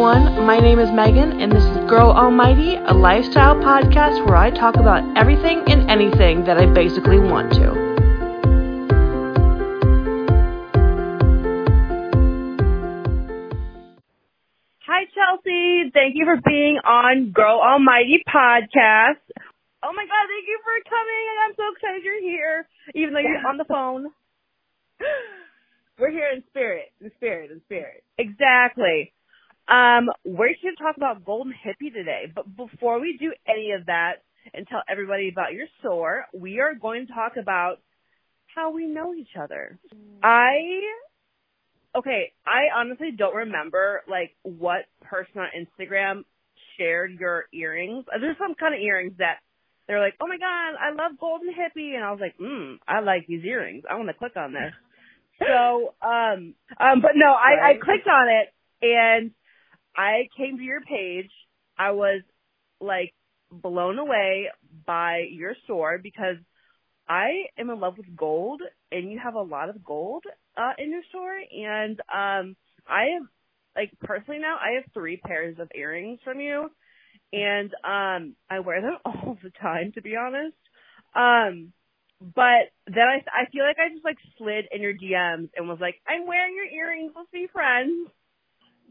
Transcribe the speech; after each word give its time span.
everyone. 0.00 0.46
My 0.46 0.58
name 0.58 0.78
is 0.78 0.90
Megan, 0.90 1.42
and 1.42 1.52
this 1.52 1.62
is 1.62 1.76
Girl 1.84 2.10
Almighty, 2.10 2.76
a 2.76 2.94
lifestyle 2.94 3.54
podcast 3.56 4.24
where 4.24 4.36
I 4.36 4.50
talk 4.50 4.76
about 4.76 5.04
everything 5.14 5.62
and 5.68 5.90
anything 5.90 6.44
that 6.44 6.56
I 6.56 6.64
basically 6.72 7.18
want 7.18 7.52
to. 7.52 7.68
Hi, 14.88 15.04
Chelsea. 15.12 15.90
Thank 15.92 16.14
you 16.14 16.24
for 16.24 16.40
being 16.48 16.78
on 16.78 17.32
Girl 17.32 17.60
Almighty 17.60 18.24
podcast. 18.26 19.20
Oh 19.82 19.92
my 19.92 20.04
God, 20.08 20.24
thank 20.32 20.48
you 20.48 20.60
for 20.64 20.80
coming. 20.88 21.24
I'm 21.44 21.54
so 21.56 21.64
excited 21.76 22.04
you're 22.04 22.22
here, 22.22 22.66
even 22.94 23.12
though 23.12 23.20
you're 23.20 23.46
on 23.46 23.58
the 23.58 23.64
phone. 23.64 24.06
We're 25.98 26.10
here 26.10 26.30
in 26.34 26.42
spirit, 26.48 26.86
in 27.02 27.10
spirit, 27.18 27.50
in 27.50 27.60
spirit. 27.66 28.02
Exactly. 28.16 29.12
Um, 29.70 30.10
we're 30.24 30.52
here 30.60 30.72
to 30.72 30.82
talk 30.82 30.96
about 30.96 31.24
Golden 31.24 31.52
Hippie 31.52 31.92
today, 31.94 32.24
but 32.34 32.44
before 32.56 33.00
we 33.00 33.16
do 33.20 33.32
any 33.46 33.70
of 33.70 33.86
that 33.86 34.14
and 34.52 34.66
tell 34.66 34.82
everybody 34.90 35.28
about 35.28 35.52
your 35.52 35.66
store, 35.78 36.24
we 36.34 36.58
are 36.58 36.74
going 36.74 37.06
to 37.06 37.12
talk 37.12 37.36
about 37.40 37.76
how 38.52 38.72
we 38.72 38.86
know 38.86 39.14
each 39.14 39.36
other. 39.40 39.78
I 40.24 40.80
okay, 41.96 42.32
I 42.44 42.76
honestly 42.76 43.10
don't 43.16 43.34
remember 43.34 44.02
like 44.08 44.34
what 44.42 44.86
person 45.02 45.40
on 45.40 45.48
Instagram 45.54 46.24
shared 46.76 47.12
your 47.20 47.44
earrings. 47.54 48.06
There's 48.20 48.38
some 48.38 48.56
kind 48.56 48.74
of 48.74 48.80
earrings 48.80 49.12
that 49.18 49.38
they're 49.86 50.00
like, 50.00 50.14
oh 50.20 50.26
my 50.26 50.38
god, 50.38 50.74
I 50.80 50.90
love 50.90 51.16
Golden 51.20 51.48
Hippie, 51.48 51.94
and 51.94 52.02
I 52.02 52.10
was 52.10 52.20
like, 52.20 52.36
mm, 52.38 52.78
I 52.88 53.00
like 53.00 53.28
these 53.28 53.44
earrings. 53.44 53.84
I 53.88 53.94
want 53.94 54.08
to 54.08 54.14
click 54.14 54.36
on 54.36 54.52
this. 54.52 54.72
So, 55.40 55.94
um, 56.02 56.52
um, 56.78 57.00
but 57.00 57.12
no, 57.14 57.32
I, 57.32 57.70
I 57.70 57.72
clicked 57.82 58.06
on 58.06 58.28
it 58.28 58.52
and 58.82 59.30
I 59.96 60.28
came 60.36 60.58
to 60.58 60.62
your 60.62 60.80
page. 60.80 61.30
I 61.78 61.92
was 61.92 62.22
like 62.80 63.14
blown 63.50 63.98
away 63.98 64.48
by 64.86 65.24
your 65.30 65.54
store 65.64 65.98
because 65.98 66.36
I 67.08 67.44
am 67.58 67.70
in 67.70 67.80
love 67.80 67.98
with 67.98 68.14
gold 68.16 68.62
and 68.92 69.10
you 69.10 69.18
have 69.22 69.34
a 69.34 69.42
lot 69.42 69.68
of 69.68 69.84
gold 69.84 70.24
uh 70.56 70.72
in 70.78 70.90
your 70.90 71.02
store 71.08 71.36
and 71.36 71.98
um 72.12 72.56
I 72.88 73.06
have 73.14 73.22
like 73.76 73.90
personally 74.00 74.40
now 74.40 74.56
I 74.60 74.74
have 74.74 74.84
three 74.92 75.16
pairs 75.16 75.56
of 75.58 75.70
earrings 75.74 76.20
from 76.24 76.40
you 76.40 76.70
and 77.32 77.70
um 77.84 78.36
I 78.48 78.60
wear 78.60 78.80
them 78.80 78.98
all 79.04 79.38
the 79.42 79.50
time 79.60 79.92
to 79.94 80.02
be 80.02 80.16
honest. 80.16 80.56
Um 81.14 81.72
but 82.20 82.70
then 82.86 83.04
I 83.08 83.22
I 83.32 83.50
feel 83.50 83.64
like 83.64 83.78
I 83.78 83.92
just 83.92 84.04
like 84.04 84.18
slid 84.38 84.66
in 84.72 84.82
your 84.82 84.94
DMs 84.94 85.50
and 85.56 85.68
was 85.68 85.80
like, 85.80 85.96
I'm 86.06 86.26
wearing 86.26 86.54
your 86.54 86.66
earrings, 86.66 87.12
let's 87.16 87.30
be 87.32 87.48
friends. 87.52 88.08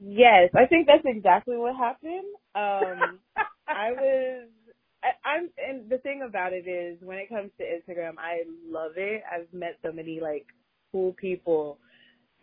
Yes, 0.01 0.49
I 0.55 0.65
think 0.67 0.87
that's 0.87 1.05
exactly 1.05 1.57
what 1.57 1.75
happened. 1.75 2.25
Um, 2.55 3.19
I 3.71 3.91
was, 3.93 4.47
I, 5.03 5.29
I'm, 5.29 5.49
and 5.57 5.89
the 5.89 5.99
thing 5.99 6.23
about 6.27 6.53
it 6.53 6.67
is, 6.67 6.99
when 7.01 7.17
it 7.17 7.29
comes 7.29 7.51
to 7.59 7.63
Instagram, 7.65 8.13
I 8.19 8.43
love 8.69 8.93
it. 8.97 9.23
I've 9.31 9.53
met 9.53 9.77
so 9.83 9.91
many 9.91 10.19
like 10.21 10.45
cool 10.91 11.13
people 11.13 11.79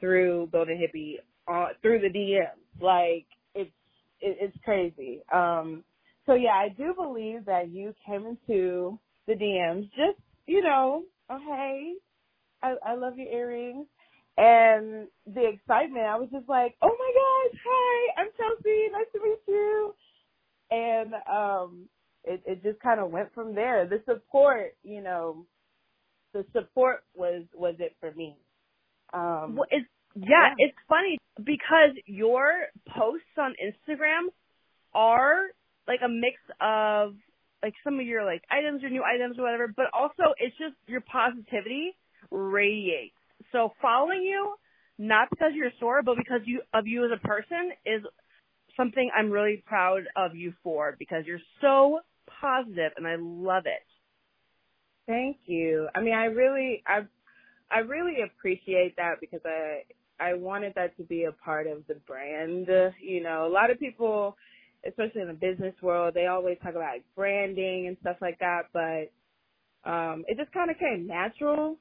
through 0.00 0.48
Golden 0.52 0.78
Hippie, 0.78 1.16
uh, 1.48 1.68
through 1.82 2.00
the 2.00 2.08
DMs. 2.10 2.82
Like 2.82 3.26
it's, 3.54 3.72
it, 4.20 4.38
it's 4.40 4.56
crazy. 4.64 5.22
Um, 5.32 5.84
so 6.26 6.34
yeah, 6.34 6.54
I 6.54 6.68
do 6.76 6.94
believe 6.94 7.46
that 7.46 7.70
you 7.70 7.94
came 8.06 8.26
into 8.26 8.98
the 9.26 9.34
DMs 9.34 9.84
just, 9.90 10.20
you 10.46 10.62
know, 10.62 11.04
oh 11.30 11.38
hey, 11.38 11.94
I, 12.62 12.74
I 12.86 12.94
love 12.96 13.18
your 13.18 13.28
earrings. 13.28 13.86
And 14.36 15.08
the 15.26 15.48
excitement, 15.48 16.06
I 16.06 16.16
was 16.18 16.28
just 16.32 16.48
like, 16.48 16.76
oh 16.82 16.96
my 16.98 17.12
gosh, 17.14 17.60
hi, 17.66 18.22
I'm 18.22 18.28
Chelsea, 18.36 18.88
nice 18.92 19.06
to 19.14 19.22
meet 19.22 19.40
you. 19.48 19.94
And 20.70 21.14
um 21.30 21.88
it, 22.24 22.42
it 22.46 22.62
just 22.64 22.80
kind 22.80 23.00
of 23.00 23.10
went 23.12 23.34
from 23.34 23.54
there. 23.54 23.88
The 23.88 24.02
support, 24.06 24.76
you 24.84 25.02
know, 25.02 25.46
the 26.34 26.46
support 26.52 27.04
was 27.14 27.44
was 27.54 27.76
it 27.80 27.96
for 28.00 28.12
me. 28.12 28.36
Um 29.14 29.56
Well, 29.56 29.66
it's 29.70 29.88
yeah, 30.16 30.50
Yeah. 30.50 30.54
it's 30.58 30.78
funny 30.88 31.18
because 31.38 31.96
your 32.06 32.68
posts 32.96 33.36
on 33.38 33.54
Instagram 33.62 34.28
are 34.94 35.48
like 35.88 36.00
a 36.04 36.08
mix 36.10 36.36
of 36.60 37.16
like 37.62 37.74
some 37.84 38.00
of 38.00 38.06
your 38.06 38.24
like 38.26 38.42
items 38.50 38.84
or 38.84 38.90
new 38.90 39.04
items 39.04 39.38
or 39.38 39.44
whatever, 39.44 39.68
but 39.68 39.86
also 39.94 40.34
it's 40.38 40.56
just 40.58 40.76
your 40.88 41.02
positivity 41.02 41.96
radiates. 42.30 43.15
So 43.52 43.72
following 43.80 44.22
you, 44.22 44.54
not 44.98 45.28
because 45.30 45.52
you're 45.54 45.68
a 45.68 45.76
store, 45.76 46.02
but 46.02 46.16
because 46.16 46.40
you 46.44 46.62
of 46.72 46.86
you 46.86 47.04
as 47.04 47.10
a 47.12 47.26
person 47.26 47.72
is 47.84 48.02
something 48.76 49.10
I'm 49.16 49.30
really 49.30 49.62
proud 49.66 50.02
of 50.16 50.34
you 50.34 50.52
for 50.62 50.96
because 50.98 51.24
you're 51.26 51.40
so 51.60 52.00
positive 52.40 52.92
and 52.96 53.06
I 53.06 53.16
love 53.18 53.64
it. 53.66 53.84
Thank 55.06 55.38
you. 55.46 55.88
I 55.94 56.00
mean, 56.00 56.14
I 56.14 56.24
really, 56.24 56.82
I, 56.86 57.02
I 57.70 57.78
really 57.80 58.22
appreciate 58.22 58.96
that 58.96 59.20
because 59.20 59.40
I, 59.44 59.82
I 60.18 60.34
wanted 60.34 60.74
that 60.74 60.96
to 60.96 61.04
be 61.04 61.24
a 61.24 61.32
part 61.32 61.66
of 61.66 61.86
the 61.86 61.94
brand. 62.06 62.68
You 63.00 63.22
know, 63.22 63.46
a 63.46 63.52
lot 63.52 63.70
of 63.70 63.78
people, 63.78 64.36
especially 64.86 65.22
in 65.22 65.28
the 65.28 65.34
business 65.34 65.74
world, 65.80 66.14
they 66.14 66.26
always 66.26 66.58
talk 66.62 66.74
about 66.74 66.98
branding 67.14 67.86
and 67.86 67.96
stuff 68.00 68.16
like 68.20 68.38
that, 68.40 68.62
but 68.72 69.12
um, 69.88 70.24
it 70.26 70.36
just 70.36 70.52
kind 70.52 70.70
of 70.70 70.78
came 70.78 71.06
natural. 71.06 71.76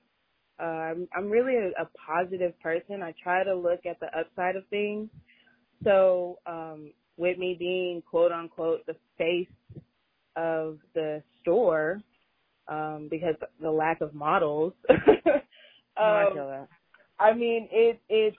Uh, 0.60 0.64
I'm, 0.64 1.08
I'm 1.16 1.30
really 1.30 1.56
a, 1.56 1.70
a 1.82 1.90
positive 2.08 2.60
person. 2.62 3.02
I 3.02 3.14
try 3.22 3.44
to 3.44 3.56
look 3.56 3.86
at 3.86 4.00
the 4.00 4.08
upside 4.18 4.56
of 4.56 4.64
things. 4.70 5.10
So, 5.84 6.40
um, 6.46 6.92
with 7.18 7.38
me 7.38 7.56
being 7.58 8.02
quote 8.02 8.32
unquote 8.32 8.86
the 8.86 8.96
face 9.18 9.48
of 10.36 10.80
the 10.94 11.22
store, 11.42 12.02
um, 12.68 13.08
because 13.10 13.36
the 13.62 13.72
lack 13.72 14.02
of 14.02 14.14
models. 14.14 14.74
Oh, 15.98 16.04
I 16.04 16.26
um, 16.26 16.34
feel 16.34 16.48
that. 16.48 16.68
I 17.20 17.34
mean, 17.34 17.70
it 17.72 18.02
it 18.10 18.34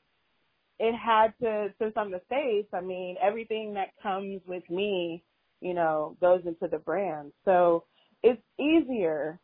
it 0.79 0.95
had 0.95 1.33
to 1.41 1.69
since 1.79 1.95
I'm 1.97 2.11
the 2.11 2.21
face. 2.29 2.67
I 2.73 2.81
mean, 2.81 3.17
everything 3.23 3.75
that 3.75 3.89
comes 4.03 4.41
with 4.47 4.69
me, 4.69 5.23
you 5.61 5.75
know, 5.75 6.17
goes 6.21 6.43
into 6.45 6.69
the 6.69 6.79
brand. 6.79 7.33
So 7.45 7.85
it's 8.23 8.43
easier 8.59 9.41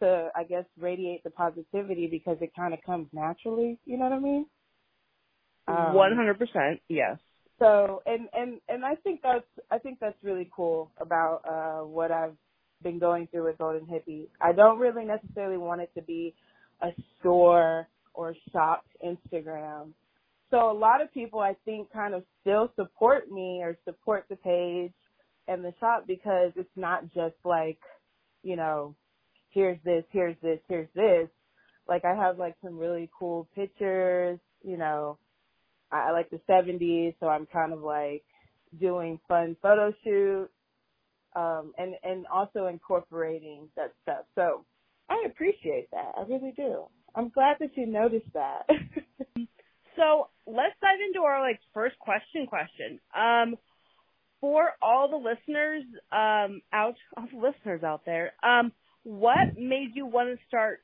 to, 0.00 0.30
I 0.34 0.44
guess, 0.44 0.64
radiate 0.78 1.24
the 1.24 1.30
positivity 1.30 2.06
because 2.10 2.38
it 2.40 2.52
kind 2.54 2.74
of 2.74 2.80
comes 2.84 3.08
naturally. 3.12 3.78
You 3.84 3.98
know 3.98 4.04
what 4.04 4.12
I 4.12 4.18
mean? 4.20 4.46
Um, 5.66 5.94
One 5.94 6.14
hundred 6.16 6.38
percent, 6.38 6.80
yes. 6.88 7.18
so 7.58 8.02
and 8.06 8.28
and 8.32 8.60
and 8.68 8.84
I 8.84 8.94
think 8.96 9.20
that's 9.22 9.44
I 9.70 9.78
think 9.78 9.98
that's 10.00 10.16
really 10.22 10.48
cool 10.54 10.90
about 11.00 11.42
uh 11.46 11.84
what 11.86 12.10
I've 12.10 12.36
been 12.82 12.98
going 12.98 13.26
through 13.26 13.44
with 13.44 13.58
Golden 13.58 13.86
Hippie. 13.86 14.28
I 14.40 14.52
don't 14.52 14.78
really 14.78 15.04
necessarily 15.04 15.58
want 15.58 15.80
it 15.80 15.90
to 15.96 16.02
be 16.02 16.34
a 16.80 16.88
store 17.18 17.88
or 18.14 18.34
shop 18.52 18.84
Instagram. 19.04 19.90
So 20.50 20.70
a 20.70 20.72
lot 20.72 21.02
of 21.02 21.12
people 21.12 21.40
I 21.40 21.54
think 21.64 21.92
kind 21.92 22.14
of 22.14 22.22
still 22.40 22.72
support 22.76 23.30
me 23.30 23.60
or 23.62 23.76
support 23.84 24.24
the 24.30 24.36
page 24.36 24.92
and 25.48 25.64
the 25.64 25.74
shop 25.80 26.04
because 26.06 26.52
it's 26.56 26.76
not 26.76 27.02
just 27.12 27.34
like, 27.44 27.78
you 28.42 28.56
know, 28.56 28.94
here's 29.50 29.78
this, 29.84 30.04
here's 30.10 30.36
this, 30.42 30.58
here's 30.68 30.88
this. 30.94 31.28
Like 31.88 32.04
I 32.04 32.14
have 32.14 32.38
like 32.38 32.56
some 32.62 32.78
really 32.78 33.10
cool 33.18 33.48
pictures, 33.54 34.38
you 34.62 34.76
know, 34.76 35.18
I, 35.90 36.08
I 36.08 36.10
like 36.12 36.30
the 36.30 36.40
70s, 36.48 37.14
so 37.20 37.28
I'm 37.28 37.46
kind 37.46 37.72
of 37.72 37.80
like 37.80 38.24
doing 38.78 39.18
fun 39.28 39.56
photo 39.62 39.92
shoots, 40.04 40.52
um, 41.34 41.72
and 41.78 41.94
and 42.02 42.26
also 42.26 42.66
incorporating 42.66 43.68
that 43.76 43.94
stuff. 44.02 44.24
So 44.34 44.64
I 45.08 45.24
appreciate 45.26 45.90
that. 45.92 46.12
I 46.16 46.22
really 46.28 46.52
do. 46.56 46.84
I'm 47.14 47.30
glad 47.30 47.56
that 47.60 47.76
you 47.76 47.86
noticed 47.86 48.32
that. 48.34 48.68
So 49.98 50.28
let's 50.46 50.74
dive 50.80 51.00
into 51.06 51.26
our 51.26 51.42
like 51.42 51.58
first 51.74 51.98
question 51.98 52.46
question. 52.46 53.00
Um, 53.14 53.56
for 54.40 54.70
all 54.80 55.10
the 55.10 55.16
listeners 55.16 55.82
um, 56.12 56.62
out, 56.72 56.94
all 57.16 57.26
the 57.30 57.38
listeners 57.38 57.82
out 57.82 58.02
there, 58.06 58.32
um, 58.42 58.72
what 59.08 59.56
made 59.56 59.90
you 59.94 60.06
want 60.06 60.30
to 60.38 60.46
start 60.48 60.80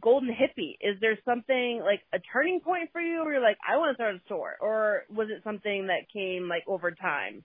Golden 0.00 0.30
Hippie? 0.30 0.76
Is 0.80 1.00
there 1.00 1.18
something 1.24 1.82
like 1.84 2.02
a 2.12 2.18
turning 2.32 2.60
point 2.60 2.90
for 2.92 3.00
you, 3.00 3.24
where 3.24 3.34
you're 3.34 3.42
like, 3.42 3.58
I 3.68 3.78
want 3.78 3.92
to 3.92 3.96
start 3.96 4.16
a 4.16 4.20
store, 4.26 4.56
or 4.60 5.04
was 5.10 5.28
it 5.30 5.42
something 5.44 5.88
that 5.88 6.10
came 6.12 6.48
like 6.48 6.64
over 6.68 6.92
time? 6.92 7.44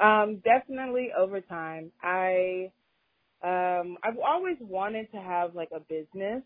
um, 0.00 0.42
definitely 0.44 1.10
over 1.18 1.40
time. 1.42 1.92
I 2.02 2.72
um 3.44 3.98
I've 4.04 4.18
always 4.24 4.56
wanted 4.60 5.10
to 5.12 5.18
have 5.18 5.54
like 5.54 5.70
a 5.74 5.80
business 5.80 6.42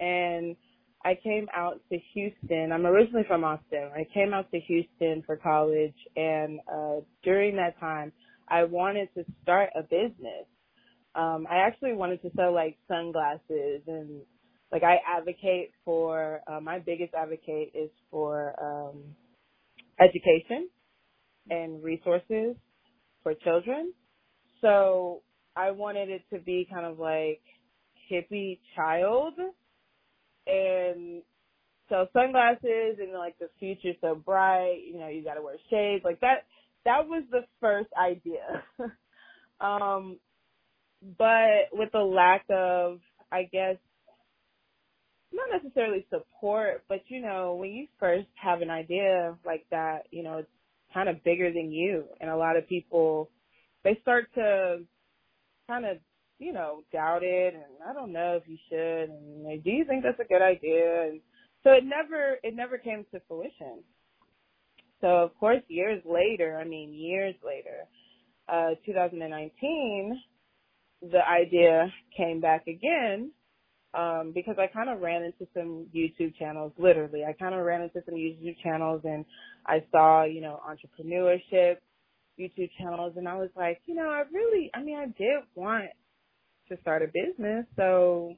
and 0.00 0.56
I 1.04 1.16
came 1.22 1.48
out 1.56 1.80
to 1.90 1.98
Houston. 2.14 2.72
I'm 2.72 2.86
originally 2.86 3.24
from 3.28 3.44
Austin. 3.44 3.90
I 3.94 4.06
came 4.14 4.34
out 4.34 4.50
to 4.52 4.60
Houston 4.60 5.22
for 5.26 5.36
college 5.36 5.94
and 6.16 6.60
uh 6.72 7.00
during 7.24 7.56
that 7.56 7.78
time 7.80 8.12
I 8.48 8.64
wanted 8.64 9.08
to 9.16 9.24
start 9.42 9.70
a 9.76 9.82
business. 9.82 10.46
Um 11.14 11.46
I 11.50 11.56
actually 11.56 11.94
wanted 11.94 12.22
to 12.22 12.30
sell 12.36 12.54
like 12.54 12.78
sunglasses 12.88 13.82
and 13.86 14.22
like 14.72 14.82
I 14.82 14.96
advocate 15.06 15.72
for 15.84 16.40
uh, 16.46 16.60
my 16.60 16.78
biggest 16.78 17.14
advocate 17.14 17.72
is 17.74 17.90
for 18.10 18.54
um 18.62 19.02
education 20.00 20.68
and 21.50 21.82
resources 21.82 22.56
for 23.22 23.34
children. 23.34 23.92
So 24.60 25.22
I 25.56 25.70
wanted 25.72 26.08
it 26.08 26.22
to 26.32 26.38
be 26.38 26.66
kind 26.72 26.86
of 26.86 26.98
like 26.98 27.42
hippie 28.10 28.58
child 28.74 29.34
and 30.46 31.22
so 31.88 32.06
sunglasses 32.12 32.98
and 33.00 33.12
like 33.12 33.38
the 33.38 33.50
future 33.58 33.92
so 34.00 34.14
bright, 34.14 34.80
you 34.86 34.98
know, 34.98 35.08
you 35.08 35.22
gotta 35.24 35.42
wear 35.42 35.56
shades. 35.70 36.04
Like 36.04 36.20
that 36.20 36.46
that 36.84 37.06
was 37.06 37.24
the 37.30 37.42
first 37.60 37.90
idea. 38.00 38.62
um 39.60 40.18
but 41.18 41.68
with 41.72 41.92
the 41.92 41.98
lack 41.98 42.44
of 42.50 43.00
I 43.30 43.44
guess 43.44 43.76
not 45.32 45.62
necessarily 45.62 46.06
support, 46.10 46.84
but 46.88 47.00
you 47.08 47.22
know, 47.22 47.54
when 47.54 47.70
you 47.70 47.86
first 47.98 48.28
have 48.34 48.60
an 48.60 48.70
idea 48.70 49.36
like 49.44 49.64
that, 49.70 50.02
you 50.10 50.22
know, 50.22 50.38
it's 50.38 50.50
kind 50.92 51.08
of 51.08 51.24
bigger 51.24 51.50
than 51.52 51.72
you. 51.72 52.04
And 52.20 52.30
a 52.30 52.36
lot 52.36 52.56
of 52.56 52.68
people 52.68 53.30
they 53.84 53.98
start 54.02 54.26
to 54.34 54.80
kind 55.68 55.84
of 55.84 55.98
you 56.38 56.52
know 56.52 56.82
doubt 56.92 57.22
it. 57.22 57.54
And 57.54 57.64
I 57.88 57.92
don't 57.92 58.12
know 58.12 58.38
if 58.40 58.48
you 58.48 58.58
should. 58.68 59.10
And 59.10 59.44
like, 59.44 59.64
do 59.64 59.70
you 59.70 59.84
think 59.84 60.04
that's 60.04 60.20
a 60.20 60.28
good 60.28 60.42
idea? 60.42 61.08
And 61.08 61.20
so 61.64 61.70
it 61.70 61.84
never 61.84 62.36
it 62.42 62.54
never 62.54 62.78
came 62.78 63.04
to 63.12 63.20
fruition. 63.26 63.82
So 65.00 65.08
of 65.08 65.36
course 65.38 65.62
years 65.68 66.02
later, 66.04 66.58
I 66.60 66.64
mean 66.64 66.92
years 66.92 67.34
later, 67.44 67.86
uh 68.48 68.74
2019 68.84 70.20
the 71.10 71.26
idea 71.28 71.92
came 72.16 72.40
back 72.40 72.66
again 72.66 73.32
um 73.94 74.32
because 74.34 74.56
I 74.58 74.66
kind 74.68 74.88
of 74.88 75.00
ran 75.00 75.22
into 75.22 75.46
some 75.52 75.86
YouTube 75.94 76.34
channels 76.38 76.72
literally. 76.78 77.24
I 77.24 77.32
kind 77.32 77.54
of 77.54 77.64
ran 77.64 77.82
into 77.82 78.02
some 78.06 78.14
YouTube 78.14 78.56
channels 78.62 79.02
and 79.04 79.24
I 79.66 79.84
saw, 79.90 80.24
you 80.24 80.40
know, 80.40 80.60
entrepreneurship 80.66 81.76
YouTube 82.40 82.70
channels 82.78 83.14
and 83.16 83.28
I 83.28 83.34
was 83.34 83.50
like, 83.56 83.80
you 83.86 83.94
know, 83.94 84.08
I 84.08 84.22
really 84.32 84.70
I 84.74 84.82
mean 84.82 84.96
I 84.96 85.06
did 85.06 85.42
want 85.54 85.90
to 86.68 86.78
start 86.80 87.02
a 87.02 87.06
business, 87.06 87.66
so 87.76 88.34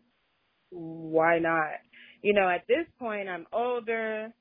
why 0.70 1.38
not? 1.38 1.72
You 2.22 2.32
know, 2.34 2.48
at 2.48 2.66
this 2.66 2.86
point 2.98 3.28
I'm 3.28 3.46
older, 3.52 4.32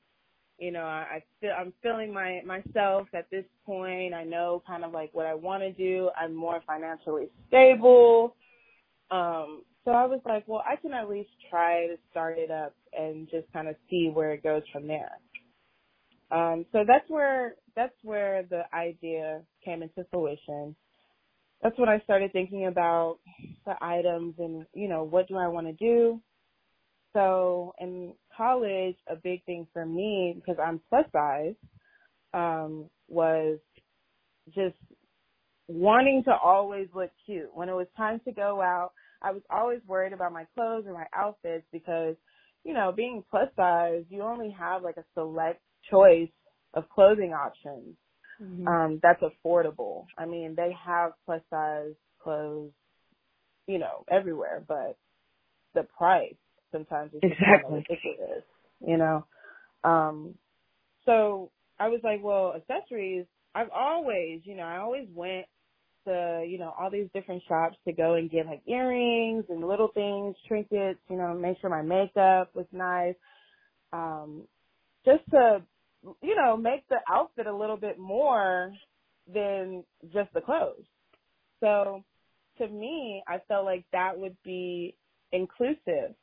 you 0.64 0.72
know, 0.72 0.86
I, 0.86 1.06
I 1.18 1.24
feel 1.42 1.52
I'm 1.60 1.74
feeling 1.84 2.14
my 2.14 2.42
myself 2.46 3.10
at 3.14 3.30
this 3.30 3.44
point. 3.66 4.14
I 4.14 4.24
know 4.24 4.64
kind 4.66 4.86
of 4.86 4.94
like 4.94 5.10
what 5.14 5.26
I 5.26 5.34
want 5.34 5.62
to 5.62 5.74
do. 5.74 6.10
I'm 6.18 6.34
more 6.34 6.62
financially 6.66 7.28
stable. 7.50 8.38
Um, 9.12 9.64
so 9.84 9.92
I 9.92 10.06
was 10.06 10.22
like, 10.26 10.46
well, 10.48 10.64
I 10.66 10.78
can 10.78 10.94
at 10.94 11.10
least 11.10 11.32
try 11.50 11.88
to 11.88 11.98
start 12.10 12.38
it 12.38 12.50
up 12.50 12.74
and 12.98 13.30
just 13.30 13.52
kind 13.52 13.68
of 13.68 13.76
see 13.90 14.10
where 14.14 14.32
it 14.32 14.42
goes 14.42 14.64
from 14.72 14.88
there. 14.88 15.12
Um, 16.32 16.66
so 16.72 16.86
that's 16.88 17.10
where 17.10 17.56
that's 17.76 17.96
where 18.02 18.44
the 18.44 18.64
idea 18.74 19.42
came 19.66 19.84
into 19.84 20.06
fruition. 20.12 20.78
That's 21.62 21.78
when 21.78 21.90
I 21.90 22.00
started 22.02 22.32
thinking 22.32 22.68
about 22.68 23.20
the 23.66 23.76
items 23.82 24.36
and 24.40 24.66
you 24.74 24.88
know 24.88 25.04
what 25.04 25.28
do 25.28 25.36
I 25.36 25.50
want 25.50 25.68
to 25.68 25.74
do. 25.74 26.22
So 27.14 27.74
in 27.82 28.14
college, 28.36 28.96
a 29.08 29.16
big 29.16 29.44
thing 29.46 29.68
for 29.74 29.86
me 29.86 30.36
because 30.36 30.58
I'm 30.64 30.82
plus 30.90 31.06
size 31.12 31.56
um, 32.34 32.90
was 33.08 33.60
just 34.54 34.76
wanting 35.68 36.24
to 36.26 36.32
always 36.32 36.88
look 36.94 37.12
cute. 37.26 37.50
When 37.54 37.70
it 37.70 37.74
was 37.74 37.88
time 37.96 38.20
to 38.26 38.32
go 38.32 38.62
out, 38.62 38.92
I 39.22 39.32
was 39.32 39.42
always 39.50 39.80
worried 39.88 40.14
about 40.14 40.34
my 40.34 40.46
clothes 40.54 40.86
or 40.86 40.94
my 40.94 41.06
outfits 41.16 41.66
because, 41.72 42.16
you 42.64 42.74
know, 42.74 42.92
being 42.96 43.24
plus 43.30 43.48
size, 43.56 44.04
you 44.10 44.22
only 44.22 44.52
have 44.58 44.84
like 44.84 44.98
a 44.98 45.06
select 45.14 45.62
choice 45.90 46.30
of 46.74 46.90
clothing 46.90 47.34
options 47.34 47.96
mm-hmm. 48.42 48.68
um, 48.68 49.00
that's 49.02 49.22
affordable. 49.22 50.06
I 50.18 50.26
mean, 50.26 50.56
they 50.56 50.76
have 50.86 51.14
plus 51.26 51.42
size 51.50 51.94
clothes, 52.22 52.72
you 53.68 53.80
know, 53.80 54.04
everywhere, 54.12 54.64
but 54.68 54.98
the 55.74 55.84
price 55.98 56.36
sometimes 56.74 57.14
is 57.14 57.22
exactly 57.24 57.76
ridiculous, 57.76 58.44
you 58.86 58.98
know. 58.98 59.26
Um, 59.86 60.36
so 61.06 61.52
I 61.80 61.88
was 61.88 62.02
like, 62.04 62.22
well, 62.22 62.54
accessories. 62.56 63.26
I've 63.56 63.70
always, 63.74 64.42
you 64.44 64.56
know, 64.56 64.64
I 64.64 64.78
always 64.78 65.08
went 65.14 65.46
to, 66.06 66.46
you 66.48 66.58
know, 66.58 66.74
all 66.78 66.90
these 66.90 67.08
different 67.14 67.44
shops 67.48 67.78
to 67.88 67.94
go 67.94 68.16
and 68.16 68.30
get 68.30 68.46
like 68.46 68.62
earrings 68.68 69.46
and 69.50 69.66
little 69.66 69.90
things, 69.94 70.36
trinkets, 70.48 71.00
you 71.10 71.18
know, 71.18 71.34
make 71.34 71.58
sure 71.62 71.70
my 71.70 71.82
makeup 71.82 72.50
was 72.56 72.66
nice. 72.72 73.16
Um, 73.94 74.44
just 75.06 75.22
to, 75.32 75.62
you 76.22 76.36
know, 76.36 76.58
make 76.58 76.88
the 76.90 76.98
outfit 77.10 77.48
a 77.48 77.56
little 77.56 77.78
bit 77.78 78.00
more 78.00 78.74
than 79.32 79.84
just 80.12 80.34
the 80.34 80.42
clothes. 80.42 80.86
So 81.60 82.04
to 82.58 82.68
me, 82.68 83.24
I 83.28 83.38
felt 83.48 83.66
like 83.66 83.86
that 83.94 84.18
would 84.18 84.36
be 84.44 84.96
inclusive 85.32 86.16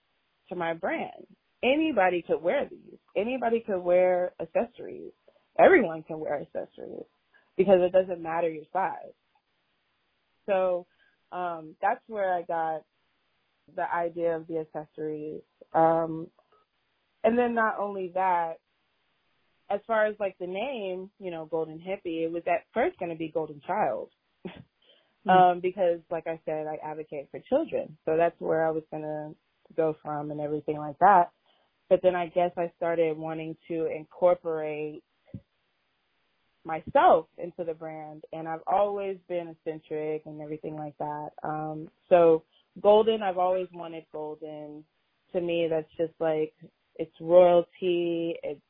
to 0.50 0.56
my 0.56 0.74
brand. 0.74 1.26
Anybody 1.62 2.22
could 2.22 2.42
wear 2.42 2.68
these. 2.70 2.98
Anybody 3.16 3.60
could 3.60 3.80
wear 3.80 4.32
accessories. 4.40 5.12
Everyone 5.58 6.02
can 6.02 6.20
wear 6.20 6.40
accessories 6.40 7.04
because 7.56 7.80
it 7.80 7.92
doesn't 7.92 8.22
matter 8.22 8.48
your 8.48 8.64
size. 8.72 9.12
So 10.46 10.86
um, 11.32 11.74
that's 11.80 12.00
where 12.06 12.34
I 12.34 12.42
got 12.42 12.82
the 13.76 13.92
idea 13.92 14.36
of 14.36 14.46
the 14.46 14.58
accessories. 14.58 15.42
Um, 15.74 16.28
and 17.22 17.38
then 17.38 17.54
not 17.54 17.78
only 17.78 18.12
that, 18.14 18.54
as 19.70 19.80
far 19.86 20.06
as 20.06 20.16
like 20.18 20.36
the 20.40 20.46
name, 20.46 21.10
you 21.20 21.30
know, 21.30 21.46
Golden 21.46 21.78
Hippie, 21.78 22.24
it 22.24 22.32
was 22.32 22.42
at 22.46 22.64
first 22.74 22.98
going 22.98 23.10
to 23.10 23.16
be 23.16 23.28
Golden 23.28 23.60
Child. 23.66 24.10
mm-hmm. 24.46 25.30
um, 25.30 25.60
because 25.60 26.00
like 26.10 26.26
I 26.26 26.40
said, 26.44 26.66
I 26.66 26.78
advocate 26.84 27.28
for 27.30 27.40
children. 27.48 27.96
So 28.04 28.16
that's 28.16 28.38
where 28.40 28.66
I 28.66 28.70
was 28.70 28.82
going 28.90 29.02
to 29.02 29.34
go 29.76 29.96
from 30.02 30.30
and 30.30 30.40
everything 30.40 30.78
like 30.78 30.98
that. 31.00 31.30
But 31.88 32.00
then 32.02 32.14
I 32.14 32.28
guess 32.28 32.52
I 32.56 32.72
started 32.76 33.16
wanting 33.18 33.56
to 33.68 33.86
incorporate 33.86 35.02
myself 36.64 37.26
into 37.38 37.64
the 37.64 37.74
brand 37.74 38.24
and 38.32 38.46
I've 38.46 38.62
always 38.66 39.16
been 39.28 39.48
eccentric 39.48 40.22
and 40.26 40.40
everything 40.42 40.76
like 40.76 40.96
that. 40.98 41.30
Um 41.42 41.88
so 42.08 42.44
golden 42.82 43.22
I've 43.22 43.38
always 43.38 43.68
wanted 43.72 44.04
golden. 44.12 44.84
To 45.32 45.40
me 45.40 45.68
that's 45.70 45.90
just 45.96 46.12
like 46.20 46.52
it's 46.96 47.14
royalty, 47.20 48.36
it's 48.42 48.60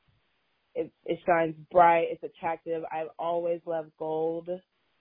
it 0.75 0.93
it 1.05 1.19
shines 1.26 1.56
bright, 1.73 2.08
it's 2.11 2.23
attractive. 2.23 2.85
I've 2.93 3.08
always 3.19 3.61
loved 3.67 3.91
gold, 3.98 4.48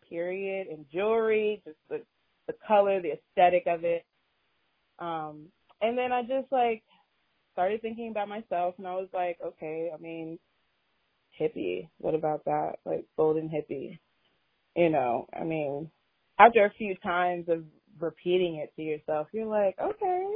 period, 0.09 0.67
and 0.67 0.85
jewelry, 0.91 1.61
just 1.65 1.77
the 1.89 2.01
the 2.47 2.55
color, 2.67 3.01
the 3.01 3.13
aesthetic 3.13 3.65
of 3.67 3.83
it. 3.83 4.03
Um 4.97 5.49
and 5.81 5.97
then 5.97 6.11
I 6.11 6.21
just 6.21 6.51
like 6.51 6.83
started 7.53 7.81
thinking 7.81 8.09
about 8.09 8.29
myself 8.29 8.75
and 8.77 8.87
I 8.87 8.95
was 8.95 9.09
like, 9.13 9.37
okay, 9.45 9.91
I 9.93 9.97
mean, 10.01 10.39
hippie. 11.39 11.89
What 11.97 12.15
about 12.15 12.45
that? 12.45 12.75
Like 12.85 13.05
golden 13.17 13.49
hippie. 13.49 13.99
You 14.75 14.89
know, 14.89 15.27
I 15.33 15.43
mean, 15.43 15.89
after 16.37 16.65
a 16.65 16.73
few 16.77 16.95
times 16.97 17.49
of 17.49 17.63
repeating 17.99 18.55
it 18.55 18.73
to 18.75 18.81
yourself, 18.81 19.27
you're 19.31 19.45
like, 19.45 19.75
okay, 19.81 20.27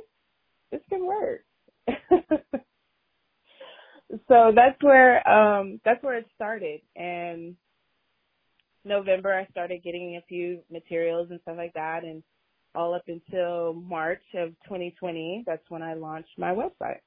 this 0.71 0.81
can 0.89 1.05
work. 1.05 1.45
so 4.27 4.51
that's 4.55 4.81
where 4.81 5.27
um 5.27 5.79
that's 5.83 6.03
where 6.03 6.17
it 6.17 6.27
started 6.35 6.81
and 6.95 7.55
November 8.85 9.33
I 9.33 9.49
started 9.51 9.83
getting 9.83 10.17
a 10.17 10.25
few 10.27 10.59
materials 10.71 11.29
and 11.31 11.39
stuff 11.41 11.55
like 11.57 11.73
that 11.73 12.03
and 12.03 12.23
all 12.75 12.93
up 12.93 13.03
until 13.07 13.73
March 13.73 14.23
of 14.35 14.49
2020 14.65 15.43
that's 15.45 15.63
when 15.69 15.81
I 15.81 15.93
launched 15.93 16.37
my 16.37 16.53
website. 16.53 16.99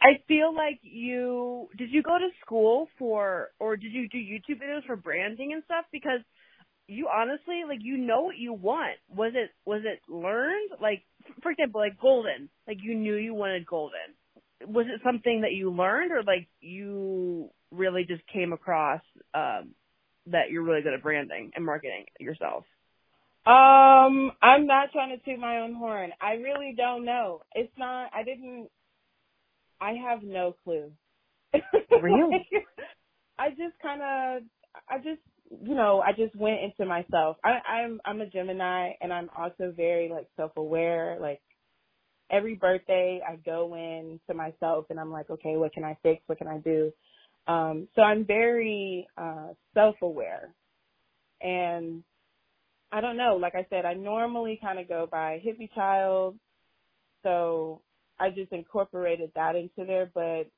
I 0.00 0.22
feel 0.28 0.54
like 0.54 0.78
you 0.82 1.68
did 1.76 1.90
you 1.90 2.02
go 2.02 2.18
to 2.18 2.28
school 2.44 2.88
for 2.98 3.48
or 3.58 3.76
did 3.76 3.92
you 3.92 4.08
do 4.08 4.18
YouTube 4.18 4.62
videos 4.62 4.84
for 4.86 4.96
branding 4.96 5.52
and 5.52 5.62
stuff 5.64 5.86
because 5.90 6.20
you 6.86 7.08
honestly 7.14 7.62
like 7.68 7.80
you 7.82 7.96
know 7.98 8.22
what 8.22 8.38
you 8.38 8.52
want. 8.52 8.96
Was 9.14 9.32
it 9.34 9.50
was 9.64 9.82
it 9.84 10.00
learned 10.10 10.70
like 10.80 11.02
for 11.42 11.50
example 11.50 11.80
like 11.80 12.00
golden 12.00 12.48
like 12.66 12.78
you 12.82 12.94
knew 12.94 13.14
you 13.14 13.34
wanted 13.34 13.66
golden. 13.66 14.14
Was 14.66 14.86
it 14.88 15.00
something 15.04 15.42
that 15.42 15.52
you 15.52 15.70
learned 15.70 16.12
or 16.12 16.22
like 16.22 16.48
you 16.60 17.50
really 17.70 18.04
just 18.04 18.22
came 18.32 18.52
across 18.52 19.02
um 19.34 19.74
that 20.26 20.50
you're 20.50 20.62
really 20.62 20.82
good 20.82 20.94
at 20.94 21.02
branding 21.02 21.50
and 21.54 21.64
marketing 21.64 22.04
yourself? 22.20 22.64
Um, 23.46 24.32
I'm 24.42 24.66
not 24.66 24.92
trying 24.92 25.16
to 25.16 25.24
toot 25.24 25.38
my 25.38 25.58
own 25.60 25.74
horn. 25.74 26.10
I 26.20 26.34
really 26.34 26.74
don't 26.76 27.04
know. 27.04 27.42
It's 27.54 27.72
not. 27.78 28.10
I 28.14 28.22
didn't 28.24 28.68
I 29.80 29.92
have 29.92 30.22
no 30.22 30.54
clue. 30.64 30.90
Really? 32.00 32.46
I 33.38 33.50
just 33.50 33.78
kind 33.82 34.02
of, 34.02 34.42
I 34.88 34.98
just, 34.98 35.20
you 35.64 35.74
know, 35.74 36.00
I 36.00 36.12
just 36.12 36.36
went 36.36 36.60
into 36.62 36.86
myself. 36.86 37.36
I, 37.44 37.58
I'm, 37.68 38.00
I'm 38.04 38.20
a 38.20 38.26
Gemini, 38.26 38.90
and 39.00 39.12
I'm 39.12 39.30
also 39.36 39.72
very 39.76 40.08
like 40.08 40.28
self-aware. 40.36 41.18
Like 41.20 41.40
every 42.30 42.54
birthday, 42.54 43.20
I 43.26 43.36
go 43.36 43.74
in 43.74 44.20
to 44.28 44.34
myself, 44.34 44.86
and 44.90 45.00
I'm 45.00 45.10
like, 45.10 45.30
okay, 45.30 45.56
what 45.56 45.72
can 45.72 45.84
I 45.84 45.96
fix? 46.02 46.22
What 46.26 46.38
can 46.38 46.48
I 46.48 46.58
do? 46.58 46.92
Um, 47.48 47.88
so 47.96 48.02
I'm 48.02 48.24
very 48.24 49.08
uh, 49.16 49.48
self-aware, 49.74 50.54
and 51.40 52.04
I 52.90 53.00
don't 53.00 53.16
know. 53.16 53.38
Like 53.40 53.54
I 53.54 53.66
said, 53.70 53.84
I 53.84 53.94
normally 53.94 54.58
kind 54.62 54.78
of 54.78 54.88
go 54.88 55.06
by 55.10 55.42
hippie 55.44 55.72
child, 55.74 56.36
so 57.22 57.82
I 58.18 58.30
just 58.30 58.52
incorporated 58.52 59.30
that 59.34 59.56
into 59.56 59.84
there. 59.86 60.10
But 60.12 60.50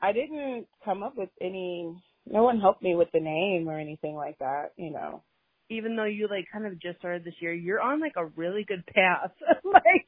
I 0.00 0.12
didn't 0.12 0.66
come 0.84 1.02
up 1.02 1.16
with 1.16 1.30
any. 1.40 1.94
No 2.30 2.42
one 2.42 2.60
helped 2.60 2.82
me 2.82 2.94
with 2.94 3.08
the 3.12 3.20
name 3.20 3.68
or 3.68 3.78
anything 3.78 4.14
like 4.14 4.38
that. 4.38 4.72
You 4.76 4.90
know. 4.90 5.22
Even 5.70 5.96
though 5.96 6.04
you 6.04 6.28
like 6.30 6.46
kind 6.50 6.66
of 6.66 6.80
just 6.80 6.98
started 6.98 7.24
this 7.24 7.34
year, 7.40 7.52
you're 7.52 7.80
on 7.80 8.00
like 8.00 8.14
a 8.16 8.24
really 8.24 8.64
good 8.66 8.84
path. 8.86 9.32
like 9.64 10.06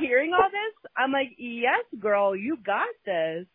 hearing 0.00 0.32
all 0.34 0.50
this, 0.50 0.90
I'm 0.94 1.12
like, 1.12 1.30
yes, 1.38 1.84
girl, 1.98 2.36
you 2.36 2.58
got 2.62 2.88
this. 3.06 3.46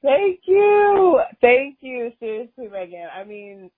Thank 0.00 0.40
you. 0.46 1.20
Thank 1.40 1.78
you. 1.80 2.12
Seriously, 2.20 2.68
Megan. 2.70 3.08
I 3.14 3.24
mean, 3.24 3.70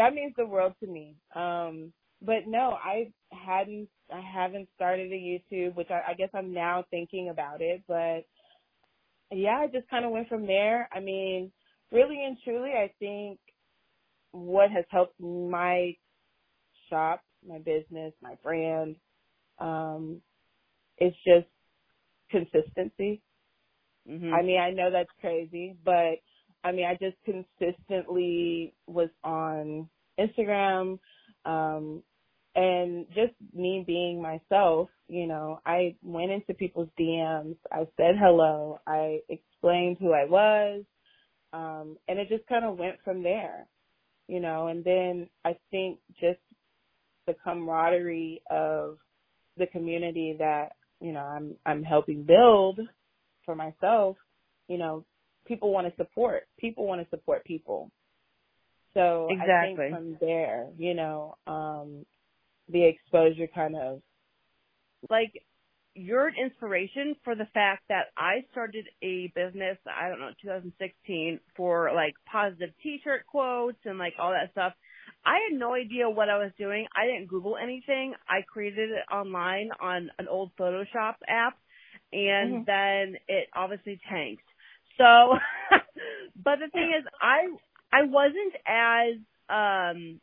that 0.00 0.14
means 0.14 0.32
the 0.34 0.46
world 0.46 0.72
to 0.80 0.86
me. 0.86 1.14
Um, 1.34 1.92
but 2.22 2.46
no, 2.46 2.70
I 2.82 3.12
hadn't, 3.32 3.88
I 4.10 4.20
haven't 4.20 4.68
started 4.74 5.12
a 5.12 5.14
YouTube, 5.14 5.74
which 5.74 5.90
I, 5.90 6.12
I 6.12 6.14
guess 6.14 6.30
I'm 6.32 6.54
now 6.54 6.84
thinking 6.90 7.28
about 7.28 7.60
it. 7.60 7.82
But 7.86 8.24
yeah, 9.30 9.58
I 9.60 9.66
just 9.66 9.90
kind 9.90 10.06
of 10.06 10.10
went 10.10 10.28
from 10.30 10.46
there. 10.46 10.88
I 10.90 11.00
mean, 11.00 11.52
really 11.92 12.24
and 12.24 12.38
truly, 12.42 12.70
I 12.70 12.90
think 12.98 13.40
what 14.32 14.70
has 14.70 14.86
helped 14.88 15.20
my 15.20 15.94
shop, 16.88 17.20
my 17.46 17.58
business, 17.58 18.14
my 18.22 18.36
brand, 18.42 18.96
um, 19.58 20.22
is 20.98 21.12
just 21.26 21.46
consistency. 22.30 23.20
Mm-hmm. 24.10 24.32
I 24.32 24.40
mean, 24.40 24.58
I 24.58 24.70
know 24.70 24.90
that's 24.90 25.10
crazy, 25.20 25.76
but 25.84 26.20
I 26.62 26.72
mean, 26.72 26.84
I 26.86 26.94
just 26.94 27.16
consistently 27.24 28.74
was 28.86 29.08
on 29.24 29.88
Instagram, 30.18 30.98
um, 31.44 32.02
and 32.54 33.06
just 33.08 33.32
me 33.54 33.84
being 33.86 34.20
myself, 34.20 34.88
you 35.08 35.26
know, 35.26 35.60
I 35.64 35.96
went 36.02 36.32
into 36.32 36.54
people's 36.54 36.88
DMs, 36.98 37.56
I 37.72 37.86
said 37.96 38.16
hello, 38.18 38.80
I 38.86 39.20
explained 39.28 39.98
who 40.00 40.12
I 40.12 40.24
was, 40.24 40.84
um, 41.52 41.96
and 42.08 42.18
it 42.18 42.28
just 42.28 42.46
kind 42.48 42.64
of 42.64 42.78
went 42.78 42.96
from 43.04 43.22
there, 43.22 43.66
you 44.28 44.40
know, 44.40 44.66
and 44.66 44.84
then 44.84 45.28
I 45.44 45.56
think 45.70 46.00
just 46.20 46.40
the 47.26 47.34
camaraderie 47.44 48.42
of 48.50 48.98
the 49.56 49.66
community 49.66 50.36
that, 50.38 50.72
you 51.00 51.12
know, 51.12 51.20
I'm, 51.20 51.54
I'm 51.64 51.82
helping 51.82 52.24
build 52.24 52.80
for 53.44 53.54
myself, 53.54 54.16
you 54.68 54.78
know, 54.78 55.04
people 55.46 55.72
want 55.72 55.86
to 55.86 55.94
support. 55.96 56.44
People 56.58 56.86
want 56.86 57.02
to 57.02 57.08
support 57.10 57.44
people. 57.44 57.90
So 58.94 59.28
exactly. 59.30 59.86
I 59.86 59.88
think 59.88 59.94
from 59.94 60.16
there, 60.20 60.68
you 60.76 60.94
know, 60.94 61.36
um, 61.46 62.04
the 62.68 62.84
exposure 62.84 63.48
kind 63.54 63.76
of 63.76 64.00
like 65.08 65.32
you're 65.94 66.28
an 66.28 66.34
inspiration 66.40 67.16
for 67.24 67.34
the 67.34 67.46
fact 67.52 67.82
that 67.88 68.06
I 68.16 68.44
started 68.52 68.86
a 69.02 69.32
business, 69.34 69.76
I 69.86 70.08
don't 70.08 70.20
know, 70.20 70.30
2016 70.42 71.40
for 71.56 71.90
like 71.94 72.14
positive 72.30 72.70
t-shirt 72.82 73.26
quotes 73.26 73.78
and 73.84 73.98
like 73.98 74.14
all 74.18 74.30
that 74.30 74.52
stuff. 74.52 74.72
I 75.24 75.38
had 75.50 75.58
no 75.58 75.74
idea 75.74 76.08
what 76.08 76.28
I 76.28 76.38
was 76.38 76.52
doing. 76.58 76.86
I 76.96 77.06
didn't 77.06 77.28
Google 77.28 77.56
anything. 77.56 78.14
I 78.28 78.42
created 78.42 78.90
it 78.90 79.12
online 79.12 79.70
on 79.80 80.10
an 80.18 80.28
old 80.28 80.52
Photoshop 80.58 81.14
app 81.28 81.58
and 82.12 82.54
mm-hmm. 82.54 82.62
then 82.66 83.18
it 83.28 83.48
obviously 83.54 84.00
tanked. 84.08 84.42
So, 84.98 85.34
but 86.36 86.58
the 86.58 86.68
thing 86.72 86.92
is, 86.98 87.04
I 87.20 87.48
I 87.92 88.04
wasn't 88.04 88.54
as 88.66 89.14
um 89.48 90.20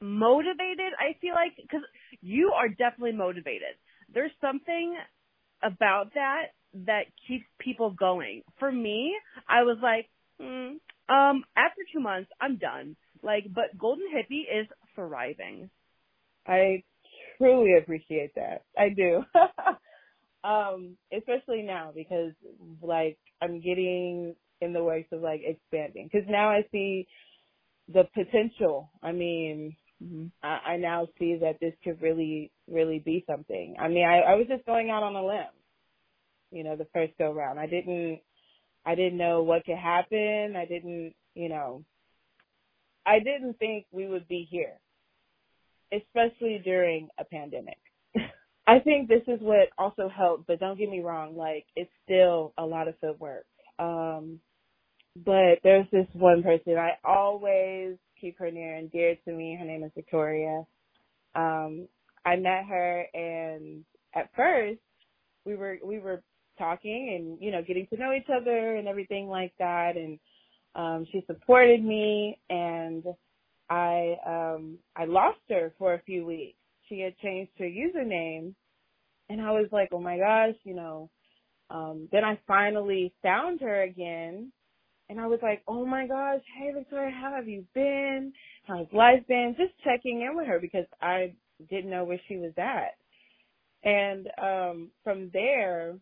motivated. 0.00 0.92
I 0.98 1.18
feel 1.20 1.34
like 1.34 1.56
because 1.56 1.82
you 2.20 2.52
are 2.54 2.68
definitely 2.68 3.12
motivated. 3.12 3.76
There's 4.12 4.32
something 4.40 4.96
about 5.62 6.14
that 6.14 6.52
that 6.86 7.04
keeps 7.26 7.44
people 7.58 7.90
going. 7.90 8.42
For 8.58 8.70
me, 8.70 9.14
I 9.48 9.62
was 9.62 9.78
like, 9.82 10.08
mm, 10.40 10.76
um, 11.08 11.44
after 11.56 11.82
two 11.92 12.00
months, 12.00 12.30
I'm 12.40 12.58
done. 12.58 12.96
Like, 13.22 13.46
but 13.52 13.76
Golden 13.78 14.06
Hippie 14.14 14.44
is 14.60 14.66
thriving. 14.94 15.70
I 16.46 16.84
truly 17.38 17.76
appreciate 17.78 18.34
that. 18.36 18.62
I 18.78 18.90
do. 18.90 19.24
Um, 20.44 20.96
especially 21.16 21.62
now 21.62 21.92
because 21.94 22.32
like 22.80 23.18
I'm 23.42 23.60
getting 23.60 24.36
in 24.60 24.72
the 24.72 24.82
works 24.82 25.08
of 25.12 25.20
like 25.20 25.40
expanding 25.44 26.08
because 26.10 26.28
now 26.28 26.50
I 26.50 26.64
see 26.70 27.06
the 27.92 28.04
potential. 28.14 28.90
I 29.02 29.12
mean, 29.12 29.76
mm-hmm. 30.02 30.26
I, 30.42 30.72
I 30.72 30.76
now 30.76 31.08
see 31.18 31.38
that 31.40 31.58
this 31.60 31.74
could 31.84 32.00
really, 32.00 32.50
really 32.68 32.98
be 32.98 33.24
something. 33.28 33.76
I 33.78 33.88
mean, 33.88 34.06
I, 34.06 34.32
I 34.32 34.34
was 34.34 34.46
just 34.48 34.66
going 34.66 34.90
out 34.90 35.02
on 35.02 35.16
a 35.16 35.24
limb, 35.24 35.46
you 36.50 36.64
know, 36.64 36.76
the 36.76 36.86
first 36.92 37.12
go 37.18 37.32
round. 37.32 37.58
I 37.58 37.66
didn't, 37.66 38.20
I 38.84 38.94
didn't 38.94 39.18
know 39.18 39.42
what 39.42 39.64
could 39.64 39.78
happen. 39.78 40.54
I 40.56 40.64
didn't, 40.66 41.14
you 41.34 41.48
know, 41.48 41.84
I 43.04 43.18
didn't 43.18 43.58
think 43.58 43.86
we 43.92 44.06
would 44.06 44.26
be 44.26 44.46
here, 44.50 44.80
especially 45.92 46.60
during 46.64 47.08
a 47.18 47.24
pandemic. 47.24 47.78
I 48.66 48.80
think 48.80 49.08
this 49.08 49.22
is 49.28 49.40
what 49.40 49.68
also 49.78 50.08
helped, 50.08 50.46
but 50.46 50.60
don't 50.60 50.78
get 50.78 50.90
me 50.90 51.00
wrong, 51.00 51.36
like 51.36 51.66
it's 51.76 51.90
still 52.04 52.52
a 52.58 52.64
lot 52.66 52.88
of 52.88 52.94
footwork. 53.00 53.46
Um, 53.78 54.40
but 55.24 55.60
there's 55.64 55.86
this 55.92 56.06
one 56.14 56.42
person 56.42 56.76
I 56.78 56.92
always 57.04 57.96
keep 58.20 58.38
her 58.38 58.50
near 58.50 58.76
and 58.76 58.90
dear 58.92 59.16
to 59.26 59.32
me. 59.32 59.56
Her 59.58 59.66
name 59.66 59.84
is 59.84 59.92
Victoria. 59.94 60.64
Um, 61.34 61.88
I 62.24 62.36
met 62.36 62.64
her 62.68 63.06
and 63.14 63.84
at 64.14 64.30
first 64.36 64.80
we 65.44 65.56
were 65.56 65.78
we 65.84 65.98
were 65.98 66.22
talking 66.58 67.14
and 67.18 67.38
you 67.42 67.52
know 67.52 67.62
getting 67.66 67.86
to 67.88 67.98
know 67.98 68.12
each 68.12 68.28
other 68.34 68.76
and 68.76 68.88
everything 68.88 69.28
like 69.28 69.52
that 69.58 69.92
and 69.96 70.18
um 70.74 71.06
she 71.12 71.22
supported 71.26 71.84
me 71.84 72.38
and 72.50 73.04
I 73.70 74.16
um 74.26 74.78
I 74.96 75.06
lost 75.06 75.38
her 75.50 75.72
for 75.78 75.94
a 75.94 76.02
few 76.02 76.26
weeks 76.26 76.58
she 76.88 77.00
had 77.00 77.16
changed 77.18 77.52
her 77.58 77.66
username 77.66 78.54
and 79.28 79.40
I 79.40 79.52
was 79.52 79.68
like, 79.72 79.90
oh 79.92 80.00
my 80.00 80.18
gosh, 80.18 80.54
you 80.64 80.74
know, 80.74 81.10
um, 81.70 82.08
then 82.12 82.24
I 82.24 82.38
finally 82.46 83.12
found 83.22 83.60
her 83.60 83.82
again 83.82 84.52
and 85.08 85.20
I 85.20 85.26
was 85.26 85.40
like, 85.42 85.62
oh 85.68 85.84
my 85.86 86.06
gosh, 86.06 86.40
hey 86.58 86.72
Victoria, 86.74 87.12
how 87.12 87.32
have 87.34 87.48
you 87.48 87.64
been? 87.74 88.32
How's 88.66 88.86
life 88.92 89.26
been? 89.28 89.54
Just 89.58 89.72
checking 89.84 90.22
in 90.22 90.36
with 90.36 90.46
her 90.46 90.60
because 90.60 90.86
I 91.00 91.34
didn't 91.70 91.90
know 91.90 92.04
where 92.04 92.20
she 92.28 92.36
was 92.36 92.52
at. 92.58 92.96
And 93.84 94.28
um 94.42 94.90
from 95.04 95.30
there 95.32 95.96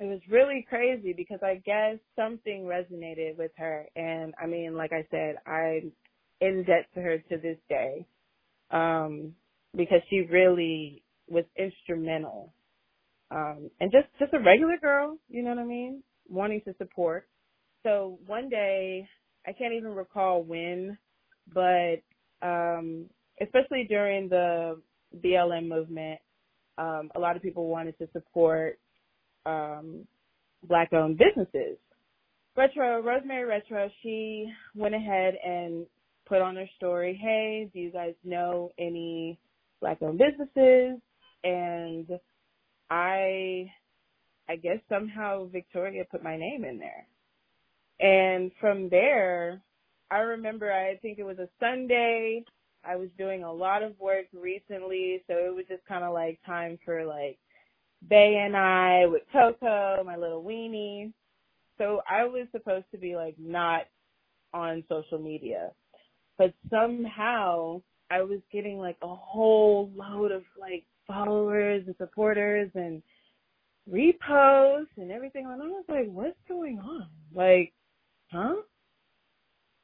it 0.00 0.06
was 0.06 0.20
really 0.30 0.66
crazy 0.68 1.12
because 1.14 1.40
I 1.42 1.62
guess 1.64 1.98
something 2.16 2.64
resonated 2.64 3.38
with 3.38 3.52
her 3.58 3.86
and 3.96 4.34
I 4.42 4.46
mean, 4.46 4.76
like 4.76 4.92
I 4.92 5.06
said, 5.10 5.36
I'm 5.46 5.92
in 6.40 6.64
debt 6.64 6.86
to 6.94 7.00
her 7.02 7.18
to 7.18 7.38
this 7.38 7.58
day. 7.68 8.06
Um 8.70 9.34
because 9.76 10.00
she 10.08 10.20
really 10.30 11.02
was 11.28 11.44
instrumental. 11.56 12.52
Um, 13.30 13.70
and 13.80 13.92
just, 13.92 14.08
just 14.18 14.34
a 14.34 14.40
regular 14.40 14.76
girl, 14.80 15.16
you 15.28 15.42
know 15.42 15.50
what 15.50 15.60
I 15.60 15.64
mean? 15.64 16.02
Wanting 16.28 16.62
to 16.66 16.74
support. 16.78 17.28
So 17.84 18.18
one 18.26 18.48
day, 18.48 19.06
I 19.46 19.52
can't 19.52 19.72
even 19.72 19.94
recall 19.94 20.42
when, 20.42 20.98
but, 21.54 22.02
um, 22.42 23.06
especially 23.40 23.86
during 23.88 24.28
the 24.28 24.80
BLM 25.24 25.68
movement, 25.68 26.20
um, 26.76 27.10
a 27.14 27.20
lot 27.20 27.36
of 27.36 27.42
people 27.42 27.68
wanted 27.68 27.96
to 27.98 28.08
support, 28.12 28.78
um, 29.46 30.06
black 30.64 30.92
owned 30.92 31.18
businesses. 31.18 31.78
Retro, 32.56 33.00
Rosemary 33.00 33.44
Retro, 33.44 33.88
she 34.02 34.52
went 34.74 34.94
ahead 34.94 35.34
and 35.44 35.86
put 36.26 36.42
on 36.42 36.56
her 36.56 36.68
story, 36.76 37.18
hey, 37.20 37.70
do 37.72 37.80
you 37.80 37.90
guys 37.90 38.14
know 38.24 38.70
any 38.78 39.38
black 39.80 40.02
owned 40.02 40.18
businesses 40.18 41.00
and 41.44 42.18
I 42.90 43.70
I 44.48 44.56
guess 44.56 44.78
somehow 44.88 45.46
Victoria 45.46 46.04
put 46.10 46.24
my 46.24 46.36
name 46.36 46.64
in 46.64 46.78
there. 46.78 47.06
And 48.00 48.50
from 48.60 48.88
there, 48.88 49.62
I 50.10 50.18
remember 50.18 50.72
I 50.72 50.96
think 50.96 51.18
it 51.18 51.24
was 51.24 51.38
a 51.38 51.48
Sunday. 51.60 52.44
I 52.84 52.96
was 52.96 53.10
doing 53.16 53.44
a 53.44 53.52
lot 53.52 53.82
of 53.82 53.98
work 54.00 54.26
recently, 54.32 55.22
so 55.26 55.34
it 55.34 55.54
was 55.54 55.66
just 55.68 55.84
kind 55.86 56.02
of 56.02 56.12
like 56.12 56.40
time 56.44 56.78
for 56.84 57.04
like 57.04 57.38
Bay 58.08 58.42
and 58.44 58.56
I 58.56 59.06
with 59.06 59.22
Coco, 59.32 60.02
my 60.04 60.16
little 60.16 60.42
weenie. 60.42 61.12
So 61.78 62.00
I 62.10 62.24
was 62.24 62.46
supposed 62.52 62.86
to 62.92 62.98
be 62.98 63.14
like 63.14 63.36
not 63.38 63.82
on 64.52 64.82
social 64.88 65.18
media. 65.18 65.70
But 66.38 66.54
somehow 66.70 67.82
I 68.10 68.22
was 68.22 68.40
getting 68.52 68.78
like 68.78 68.96
a 69.02 69.14
whole 69.14 69.90
load 69.94 70.32
of 70.32 70.42
like 70.58 70.84
followers 71.06 71.84
and 71.86 71.94
supporters 71.98 72.70
and 72.74 73.02
reposts 73.90 74.96
and 74.96 75.10
everything. 75.10 75.46
And 75.46 75.62
I 75.62 75.66
was 75.66 75.84
like, 75.88 76.06
what's 76.08 76.36
going 76.48 76.78
on? 76.78 77.08
Like, 77.34 77.72
huh? 78.32 78.56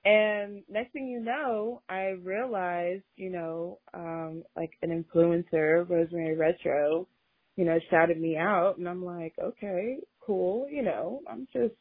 And 0.04 0.62
next 0.70 0.92
thing 0.92 1.08
you 1.08 1.20
know, 1.20 1.82
I 1.88 2.10
realized, 2.22 3.02
you 3.16 3.30
know, 3.30 3.80
um, 3.92 4.44
like 4.56 4.70
an 4.82 4.90
influencer, 4.90 5.88
Rosemary 5.88 6.36
Retro, 6.36 7.08
you 7.56 7.64
know, 7.64 7.78
shouted 7.90 8.20
me 8.20 8.36
out 8.36 8.76
and 8.78 8.88
I'm 8.88 9.04
like, 9.04 9.34
okay, 9.42 9.96
cool, 10.20 10.68
you 10.70 10.82
know, 10.82 11.22
I'm 11.28 11.48
just 11.52 11.74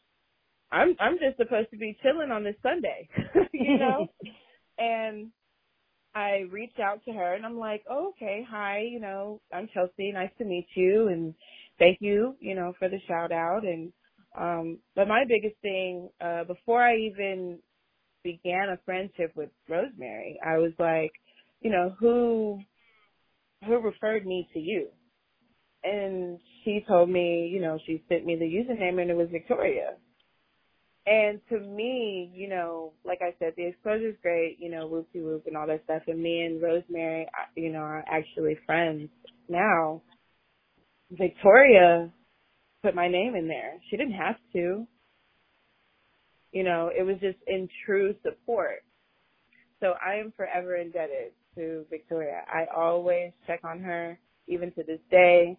I'm 0.72 0.96
I'm 1.00 1.18
just 1.20 1.38
supposed 1.38 1.70
to 1.72 1.78
be 1.78 1.98
chilling 2.02 2.32
on 2.32 2.44
this 2.44 2.56
Sunday, 2.64 3.08
you 3.54 3.78
know? 3.78 4.08
and 4.80 5.32
I 6.16 6.46
reached 6.52 6.80
out 6.80 7.02
to 7.06 7.14
her 7.14 7.36
and 7.36 7.46
I'm 7.46 7.60
like, 7.60 7.84
oh, 7.90 8.10
okay, 8.18 8.46
hi, 8.50 8.82
you 8.92 9.00
know, 9.02 9.42
I'm 9.54 9.70
Chelsea, 9.74 10.12
nice 10.14 10.32
to 10.40 10.46
meet 10.46 10.68
you 10.76 11.10
and 11.10 11.36
thank 11.80 12.00
you, 12.02 12.36
you 12.42 12.56
know, 12.56 12.74
for 12.80 12.90
the 12.90 13.00
shout 13.08 13.32
out 13.34 13.66
and 13.66 13.94
um 14.40 14.80
but 14.96 15.08
my 15.10 15.26
biggest 15.28 15.62
thing, 15.62 16.10
uh 16.22 16.46
before 16.46 16.84
I 16.84 16.98
even 16.98 17.60
began 18.24 18.70
a 18.70 18.80
friendship 18.86 19.34
with 19.36 19.50
Rosemary, 19.70 20.40
I 20.46 20.58
was 20.60 20.74
like, 20.80 21.14
you 21.62 21.72
know, 21.72 21.96
who 22.00 22.60
who 23.66 23.80
referred 23.80 24.26
me 24.26 24.50
to 24.54 24.60
you? 24.60 24.90
And 25.84 26.40
she 26.64 26.84
told 26.88 27.10
me, 27.10 27.50
you 27.54 27.62
know, 27.62 27.80
she 27.88 28.04
sent 28.10 28.26
me 28.26 28.36
the 28.38 28.46
username 28.46 29.02
and 29.02 29.12
it 29.12 29.18
was 29.18 29.30
Victoria. 29.32 29.96
And 31.08 31.40
to 31.50 31.60
me, 31.60 32.32
you 32.34 32.50
know, 32.50 32.94
like 33.06 33.20
I 33.22 33.36
said, 33.38 33.54
the 33.56 33.68
exposure 33.68 34.10
is 34.10 34.16
great, 34.24 34.58
you 34.60 34.72
know, 34.72 34.88
whoop 34.88 35.08
whoop 35.14 35.44
and 35.46 35.56
all 35.56 35.68
that 35.68 35.84
stuff. 35.84 36.02
And 36.08 36.22
me 36.22 36.42
and 36.42 36.62
Rosemary, 36.62 37.28
you 37.56 37.72
know, 37.72 37.80
are 37.80 38.04
actually 38.08 38.58
friends 38.66 39.10
now. 39.48 40.02
Victoria 41.12 42.12
put 42.82 42.96
my 42.96 43.08
name 43.08 43.36
in 43.36 43.48
there. 43.48 43.74
She 43.90 43.98
didn't 43.98 44.14
have 44.14 44.38
to. 44.54 44.88
You 46.52 46.64
know, 46.64 46.90
it 46.98 47.04
was 47.04 47.18
just 47.22 47.38
in 47.46 47.70
true 47.86 48.16
support. 48.24 48.84
So 49.82 49.94
I 50.04 50.16
am 50.16 50.34
forever 50.36 50.76
indebted 50.76 51.34
to 51.56 51.86
Victoria. 51.92 52.42
I 52.52 52.66
always 52.76 53.32
check 53.46 53.60
on 53.64 53.80
her, 53.82 54.18
even 54.48 54.72
to 54.72 54.84
this 54.84 55.02
day. 55.12 55.56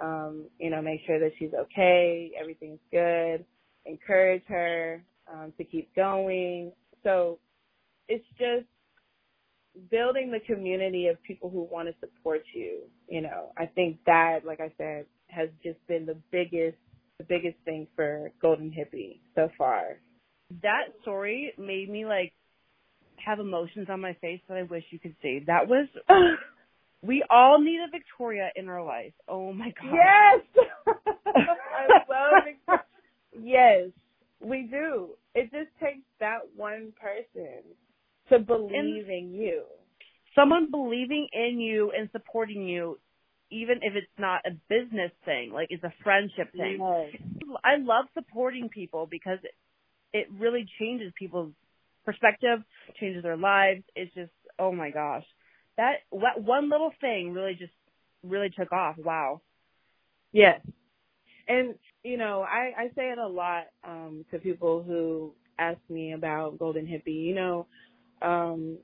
Um, 0.00 0.46
you 0.58 0.70
know, 0.70 0.82
make 0.82 1.00
sure 1.06 1.18
that 1.18 1.32
she's 1.38 1.52
okay, 1.54 2.32
everything's 2.40 2.80
good 2.92 3.44
encourage 3.86 4.42
her 4.48 5.02
um, 5.32 5.52
to 5.58 5.64
keep 5.64 5.94
going. 5.94 6.72
So 7.02 7.38
it's 8.08 8.24
just 8.38 8.66
building 9.90 10.30
the 10.30 10.40
community 10.40 11.08
of 11.08 11.22
people 11.22 11.50
who 11.50 11.62
want 11.70 11.88
to 11.88 11.94
support 12.00 12.42
you. 12.54 12.82
You 13.08 13.22
know, 13.22 13.52
I 13.56 13.66
think 13.66 13.98
that, 14.06 14.40
like 14.44 14.60
I 14.60 14.72
said, 14.78 15.06
has 15.28 15.48
just 15.62 15.84
been 15.86 16.06
the 16.06 16.16
biggest, 16.30 16.78
the 17.18 17.24
biggest 17.24 17.56
thing 17.64 17.86
for 17.96 18.30
Golden 18.40 18.70
Hippie 18.70 19.20
so 19.34 19.48
far. 19.58 20.00
That 20.62 20.92
story 21.02 21.52
made 21.58 21.90
me 21.90 22.04
like 22.04 22.32
have 23.24 23.40
emotions 23.40 23.88
on 23.90 24.00
my 24.00 24.14
face 24.20 24.40
that 24.48 24.56
I 24.56 24.62
wish 24.62 24.84
you 24.90 24.98
could 24.98 25.16
see. 25.22 25.40
That 25.46 25.68
was. 25.68 25.88
we 27.02 27.24
all 27.30 27.60
need 27.60 27.78
a 27.86 27.90
Victoria 27.90 28.50
in 28.56 28.68
our 28.68 28.84
life. 28.84 29.12
Oh 29.28 29.52
my 29.52 29.72
god. 29.80 29.92
Yes. 29.92 30.66
I 31.26 31.40
love 32.08 32.44
Victoria. 32.44 32.84
Yes, 33.42 33.90
we 34.40 34.68
do. 34.70 35.10
It 35.34 35.50
just 35.50 35.70
takes 35.82 36.06
that 36.20 36.40
one 36.56 36.92
person 37.00 37.62
to 38.28 38.38
believe 38.38 39.08
in 39.08 39.32
you. 39.34 39.64
Someone 40.34 40.70
believing 40.70 41.28
in 41.32 41.60
you 41.60 41.92
and 41.96 42.08
supporting 42.12 42.66
you, 42.66 42.98
even 43.50 43.76
if 43.82 43.94
it's 43.94 44.06
not 44.18 44.40
a 44.46 44.50
business 44.68 45.12
thing, 45.24 45.52
like 45.52 45.68
it's 45.70 45.84
a 45.84 45.92
friendship 46.02 46.50
thing. 46.52 46.78
Yes. 46.80 47.20
I 47.64 47.76
love 47.78 48.06
supporting 48.14 48.68
people 48.68 49.06
because 49.08 49.38
it 50.12 50.28
really 50.38 50.66
changes 50.78 51.12
people's 51.18 51.52
perspective, 52.04 52.60
changes 53.00 53.22
their 53.22 53.36
lives. 53.36 53.82
It's 53.94 54.12
just, 54.14 54.32
oh 54.58 54.72
my 54.72 54.90
gosh. 54.90 55.24
That, 55.76 55.94
that 56.12 56.42
one 56.42 56.70
little 56.70 56.92
thing 57.00 57.32
really 57.32 57.54
just, 57.54 57.72
really 58.22 58.50
took 58.50 58.72
off. 58.72 58.96
Wow. 58.98 59.40
Yes. 60.32 60.60
And 61.46 61.74
you 62.04 62.18
know, 62.18 62.42
I, 62.42 62.72
I 62.78 62.86
say 62.96 63.10
it 63.10 63.18
a 63.18 63.28
lot 63.28 63.64
um, 63.84 64.26
to 64.32 64.38
people 64.38 64.84
who 64.84 65.32
ask 65.58 65.78
me 65.90 66.12
about 66.14 66.58
Golden 66.58 66.86
Hippie. 66.86 67.24
You 67.26 67.34
know, 67.36 67.66
um, 68.22 68.78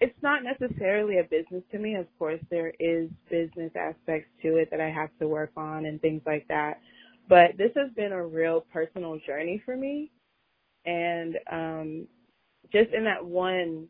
it's 0.00 0.16
not 0.22 0.42
necessarily 0.44 1.18
a 1.18 1.24
business 1.24 1.62
to 1.72 1.78
me. 1.78 1.96
Of 1.96 2.06
course, 2.18 2.40
there 2.50 2.72
is 2.80 3.10
business 3.30 3.72
aspects 3.76 4.30
to 4.42 4.56
it 4.56 4.70
that 4.70 4.80
I 4.80 4.90
have 4.90 5.10
to 5.20 5.28
work 5.28 5.52
on 5.56 5.86
and 5.86 6.00
things 6.00 6.22
like 6.26 6.48
that. 6.48 6.80
But 7.28 7.56
this 7.58 7.70
has 7.76 7.90
been 7.96 8.12
a 8.12 8.26
real 8.26 8.66
personal 8.72 9.18
journey 9.26 9.62
for 9.64 9.76
me. 9.76 10.10
And 10.86 11.36
um, 11.50 12.08
just 12.72 12.90
in 12.94 13.04
that 13.04 13.24
one, 13.24 13.86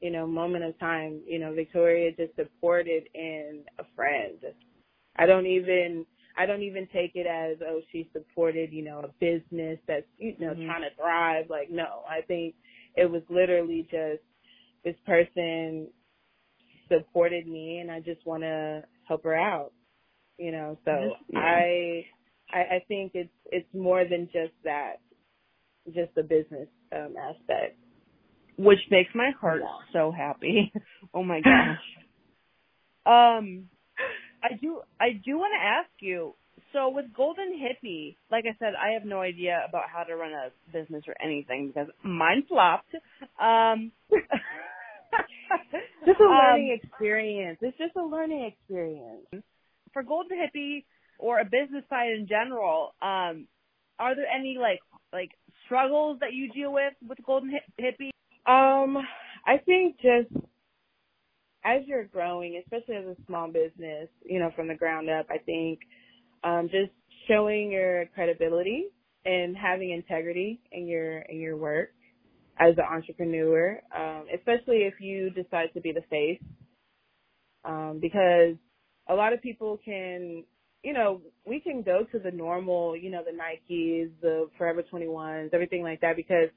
you 0.00 0.10
know, 0.10 0.26
moment 0.26 0.64
of 0.64 0.78
time, 0.78 1.20
you 1.26 1.38
know, 1.40 1.54
Victoria 1.54 2.12
just 2.12 2.36
supported 2.36 3.04
in 3.14 3.64
a 3.78 3.84
friend. 3.96 4.38
I 5.16 5.26
don't 5.26 5.46
even 5.46 6.06
I 6.36 6.46
don't 6.46 6.62
even 6.62 6.88
take 6.92 7.12
it 7.14 7.26
as 7.26 7.58
oh 7.66 7.80
she 7.92 8.08
supported 8.12 8.72
you 8.72 8.84
know 8.84 9.00
a 9.00 9.08
business 9.20 9.78
that's 9.86 10.06
you 10.18 10.34
know 10.38 10.52
mm-hmm. 10.52 10.66
trying 10.66 10.82
to 10.82 10.94
thrive. 10.96 11.46
Like 11.48 11.70
no, 11.70 12.02
I 12.08 12.22
think 12.22 12.54
it 12.96 13.10
was 13.10 13.22
literally 13.28 13.82
just 13.90 14.22
this 14.84 14.96
person 15.06 15.88
supported 16.88 17.46
me, 17.46 17.78
and 17.78 17.90
I 17.90 18.00
just 18.00 18.24
want 18.26 18.42
to 18.42 18.82
help 19.06 19.24
her 19.24 19.34
out. 19.34 19.72
You 20.38 20.52
know, 20.52 20.78
so 20.84 20.90
yeah. 21.28 21.38
I, 21.38 22.04
I 22.52 22.58
I 22.58 22.84
think 22.88 23.12
it's 23.14 23.30
it's 23.46 23.72
more 23.72 24.04
than 24.04 24.26
just 24.32 24.52
that, 24.64 24.96
just 25.86 26.14
the 26.16 26.22
business 26.22 26.68
um, 26.92 27.14
aspect, 27.16 27.78
which 28.58 28.80
makes 28.90 29.10
my 29.14 29.30
heart 29.40 29.60
yeah. 29.62 29.92
so 29.92 30.10
happy. 30.10 30.72
oh 31.14 31.22
my 31.22 31.40
gosh. 31.44 31.78
um 33.06 33.68
I 34.44 34.56
do 34.60 34.80
I 35.00 35.12
do 35.24 35.38
want 35.38 35.52
to 35.58 35.66
ask 35.66 35.90
you. 36.00 36.34
So 36.72 36.90
with 36.90 37.06
Golden 37.16 37.52
Hippie, 37.52 38.16
like 38.30 38.44
I 38.46 38.54
said, 38.58 38.74
I 38.74 38.92
have 38.92 39.04
no 39.04 39.20
idea 39.20 39.64
about 39.66 39.84
how 39.92 40.02
to 40.02 40.14
run 40.16 40.32
a 40.32 40.50
business 40.72 41.04
or 41.08 41.14
anything 41.22 41.68
because 41.68 41.88
mine 42.02 42.44
flopped. 42.48 42.94
Um, 43.40 43.92
just 46.04 46.20
a 46.20 46.24
learning 46.24 46.76
um, 46.76 46.80
experience. 46.82 47.58
It's 47.62 47.78
just 47.78 47.96
a 47.96 48.04
learning 48.04 48.44
experience. 48.44 49.26
For 49.92 50.02
Golden 50.02 50.36
Hippie 50.36 50.84
or 51.18 51.38
a 51.38 51.44
business 51.44 51.84
side 51.88 52.10
in 52.18 52.26
general, 52.28 52.94
um, 53.00 53.46
are 53.98 54.14
there 54.16 54.26
any 54.26 54.58
like 54.60 54.80
like 55.12 55.30
struggles 55.64 56.18
that 56.20 56.32
you 56.34 56.52
deal 56.52 56.72
with 56.72 56.92
with 57.08 57.18
Golden 57.24 57.52
Hippie? 57.80 58.10
Um, 58.46 58.98
I 59.46 59.58
think 59.64 59.96
just 59.96 60.44
as 61.64 61.82
you're 61.86 62.04
growing, 62.04 62.60
especially 62.62 62.96
as 62.96 63.06
a 63.06 63.16
small 63.26 63.48
business, 63.48 64.08
you 64.24 64.38
know, 64.38 64.50
from 64.54 64.68
the 64.68 64.74
ground 64.74 65.08
up, 65.08 65.26
I 65.30 65.38
think 65.38 65.80
um, 66.42 66.68
just 66.70 66.92
showing 67.28 67.72
your 67.72 68.06
credibility 68.14 68.86
and 69.24 69.56
having 69.56 69.90
integrity 69.90 70.60
in 70.72 70.86
your 70.86 71.20
in 71.20 71.40
your 71.40 71.56
work 71.56 71.90
as 72.58 72.74
an 72.76 72.84
entrepreneur, 72.84 73.80
um, 73.96 74.26
especially 74.34 74.82
if 74.82 74.94
you 75.00 75.30
decide 75.30 75.68
to 75.74 75.80
be 75.80 75.92
the 75.92 76.02
face, 76.10 76.40
um, 77.64 77.98
because 78.00 78.54
a 79.08 79.14
lot 79.14 79.32
of 79.32 79.42
people 79.42 79.78
can, 79.84 80.44
you 80.82 80.92
know, 80.92 81.20
we 81.46 81.60
can 81.60 81.82
go 81.82 82.04
to 82.12 82.18
the 82.18 82.30
normal, 82.30 82.96
you 82.96 83.10
know, 83.10 83.22
the 83.24 83.32
Nikes, 83.32 84.10
the 84.20 84.48
Forever 84.56 84.84
21s, 84.92 85.52
everything 85.52 85.82
like 85.82 86.00
that, 86.02 86.16
because 86.16 86.48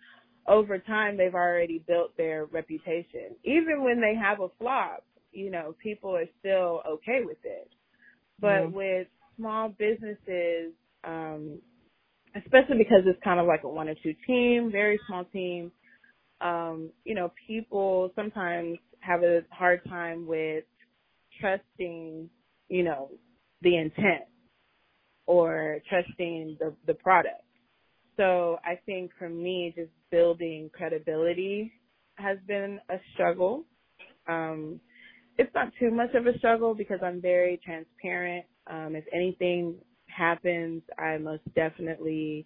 over 0.47 0.79
time 0.79 1.17
they've 1.17 1.35
already 1.35 1.83
built 1.87 2.15
their 2.17 2.45
reputation. 2.45 3.35
Even 3.43 3.83
when 3.83 3.99
they 3.99 4.15
have 4.15 4.39
a 4.39 4.47
flop, 4.57 5.03
you 5.31 5.51
know, 5.51 5.75
people 5.81 6.15
are 6.15 6.27
still 6.39 6.81
okay 6.87 7.19
with 7.23 7.37
it. 7.43 7.69
But 8.39 8.47
mm-hmm. 8.47 8.75
with 8.75 9.07
small 9.37 9.69
businesses, 9.69 10.73
um, 11.03 11.59
especially 12.35 12.77
because 12.77 13.03
it's 13.05 13.21
kind 13.23 13.39
of 13.39 13.47
like 13.47 13.63
a 13.63 13.69
one 13.69 13.89
or 13.89 13.95
two 14.01 14.13
team, 14.25 14.71
very 14.71 14.99
small 15.07 15.25
team, 15.25 15.71
um, 16.41 16.91
you 17.03 17.15
know, 17.15 17.31
people 17.47 18.11
sometimes 18.15 18.77
have 18.99 19.23
a 19.23 19.41
hard 19.51 19.81
time 19.87 20.27
with 20.27 20.63
trusting, 21.39 22.29
you 22.69 22.83
know, 22.83 23.09
the 23.61 23.75
intent 23.77 24.23
or 25.25 25.79
trusting 25.89 26.57
the, 26.59 26.73
the 26.85 26.93
product. 26.93 27.41
So 28.17 28.59
I 28.65 28.79
think 28.85 29.11
for 29.19 29.29
me, 29.29 29.73
just 29.75 29.91
building 30.11 30.69
credibility 30.73 31.73
has 32.15 32.37
been 32.47 32.79
a 32.89 32.97
struggle. 33.13 33.65
Um, 34.27 34.79
it's 35.37 35.53
not 35.55 35.73
too 35.79 35.91
much 35.91 36.13
of 36.15 36.27
a 36.27 36.37
struggle 36.39 36.75
because 36.75 36.99
I'm 37.03 37.21
very 37.21 37.59
transparent. 37.65 38.45
Um, 38.67 38.95
if 38.95 39.05
anything 39.13 39.75
happens, 40.07 40.83
I 40.99 41.17
most 41.17 41.43
definitely 41.55 42.45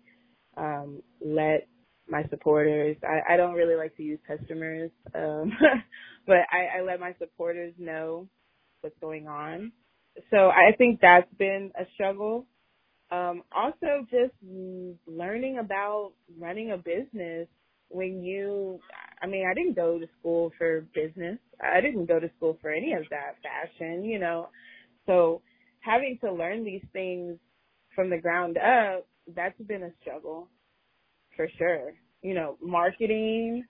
um, 0.58 1.02
let 1.26 1.68
my 2.10 2.24
supporters. 2.30 2.98
I, 3.04 3.34
I 3.34 3.38
don't 3.38 3.54
really 3.56 3.76
like 3.76 3.96
to 3.98 4.04
use 4.04 4.20
customers, 4.28 4.92
um, 5.16 5.52
but 6.28 6.40
I, 6.52 6.80
I 6.80 6.82
let 6.84 7.00
my 7.00 7.16
supporters 7.20 7.74
know 7.78 8.28
what's 8.82 8.98
going 9.02 9.28
on. 9.28 9.72
So 10.32 10.50
I 10.50 10.74
think 10.78 11.00
that's 11.02 11.34
been 11.38 11.72
a 11.80 11.86
struggle. 11.96 12.46
Um, 13.12 13.43
also, 13.54 14.06
just 14.10 14.34
learning 15.06 15.58
about 15.60 16.13
running 16.39 16.71
a 16.71 16.78
business 16.78 17.47
when 17.89 18.24
you, 18.24 18.80
I 19.21 19.28
mean, 19.28 19.45
I 19.50 19.54
didn't 19.54 19.76
go 19.76 20.00
to 20.00 20.08
school 20.19 20.52
for 20.58 20.86
business. 20.95 21.38
I 21.62 21.82
didn't 21.82 22.06
go 22.06 22.19
to 22.19 22.32
school 22.38 22.58
for 22.62 22.71
any 22.71 22.93
of 22.93 23.04
that 23.10 23.36
fashion, 23.43 24.06
you 24.06 24.17
know. 24.17 24.50
So 25.06 25.41
having 25.82 26.17
to 26.24 26.32
learn 26.32 26.63
these 26.63 26.86
things 26.93 27.38
from 27.93 28.10
the 28.10 28.17
ground 28.17 28.58
up, 28.58 29.08
that's 29.36 29.60
been 29.67 29.84
a 29.84 29.91
struggle 30.02 30.47
for 31.36 31.50
sure. 31.58 31.93
You 32.21 32.34
know, 32.34 32.58
marketing, 32.62 33.65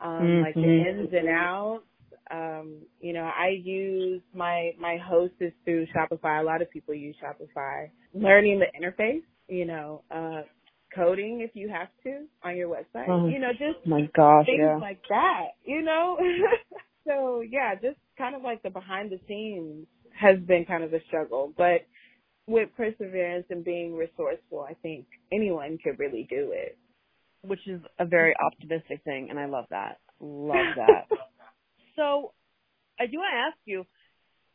um, 0.00 0.10
mm-hmm. 0.10 0.42
like 0.42 0.54
the 0.54 0.60
mm-hmm. 0.60 1.00
ins 1.00 1.12
and 1.12 1.28
outs. 1.28 1.84
Um, 2.30 2.82
you 3.00 3.12
know, 3.12 3.24
I 3.24 3.50
use 3.62 4.22
my 4.34 4.72
my 4.78 4.96
host 4.96 5.34
is 5.40 5.52
through 5.64 5.86
Shopify. 5.86 6.40
A 6.40 6.44
lot 6.44 6.62
of 6.62 6.70
people 6.70 6.94
use 6.94 7.16
Shopify. 7.22 7.90
Learning 8.14 8.60
the 8.60 8.66
interface, 8.78 9.22
you 9.48 9.64
know, 9.64 10.02
uh 10.10 10.42
coding 10.94 11.40
if 11.42 11.50
you 11.54 11.68
have 11.68 11.88
to 12.04 12.24
on 12.42 12.56
your 12.56 12.68
website. 12.68 13.08
Oh, 13.08 13.26
you 13.26 13.38
know, 13.38 13.52
just 13.52 13.86
my 13.86 14.08
gosh, 14.16 14.46
things 14.46 14.58
yeah. 14.60 14.76
like 14.78 15.00
that. 15.08 15.48
You 15.64 15.82
know, 15.82 16.18
so 17.06 17.42
yeah, 17.48 17.74
just 17.74 17.98
kind 18.16 18.34
of 18.34 18.42
like 18.42 18.62
the 18.62 18.70
behind 18.70 19.10
the 19.10 19.20
scenes 19.28 19.86
has 20.18 20.38
been 20.46 20.64
kind 20.64 20.82
of 20.82 20.92
a 20.94 21.02
struggle, 21.08 21.52
but 21.56 21.82
with 22.46 22.68
perseverance 22.76 23.46
and 23.50 23.64
being 23.64 23.96
resourceful, 23.96 24.64
I 24.68 24.74
think 24.74 25.06
anyone 25.32 25.78
could 25.82 25.98
really 25.98 26.26
do 26.30 26.52
it. 26.52 26.78
Which 27.42 27.60
is 27.66 27.80
a 27.98 28.04
very 28.04 28.34
optimistic 28.44 29.02
thing, 29.04 29.28
and 29.30 29.38
I 29.38 29.46
love 29.46 29.66
that. 29.70 29.98
Love 30.20 30.74
that. 30.76 31.06
so, 31.96 32.32
I 33.00 33.06
do 33.06 33.18
want 33.18 33.32
to 33.32 33.38
ask 33.38 33.58
you, 33.64 33.84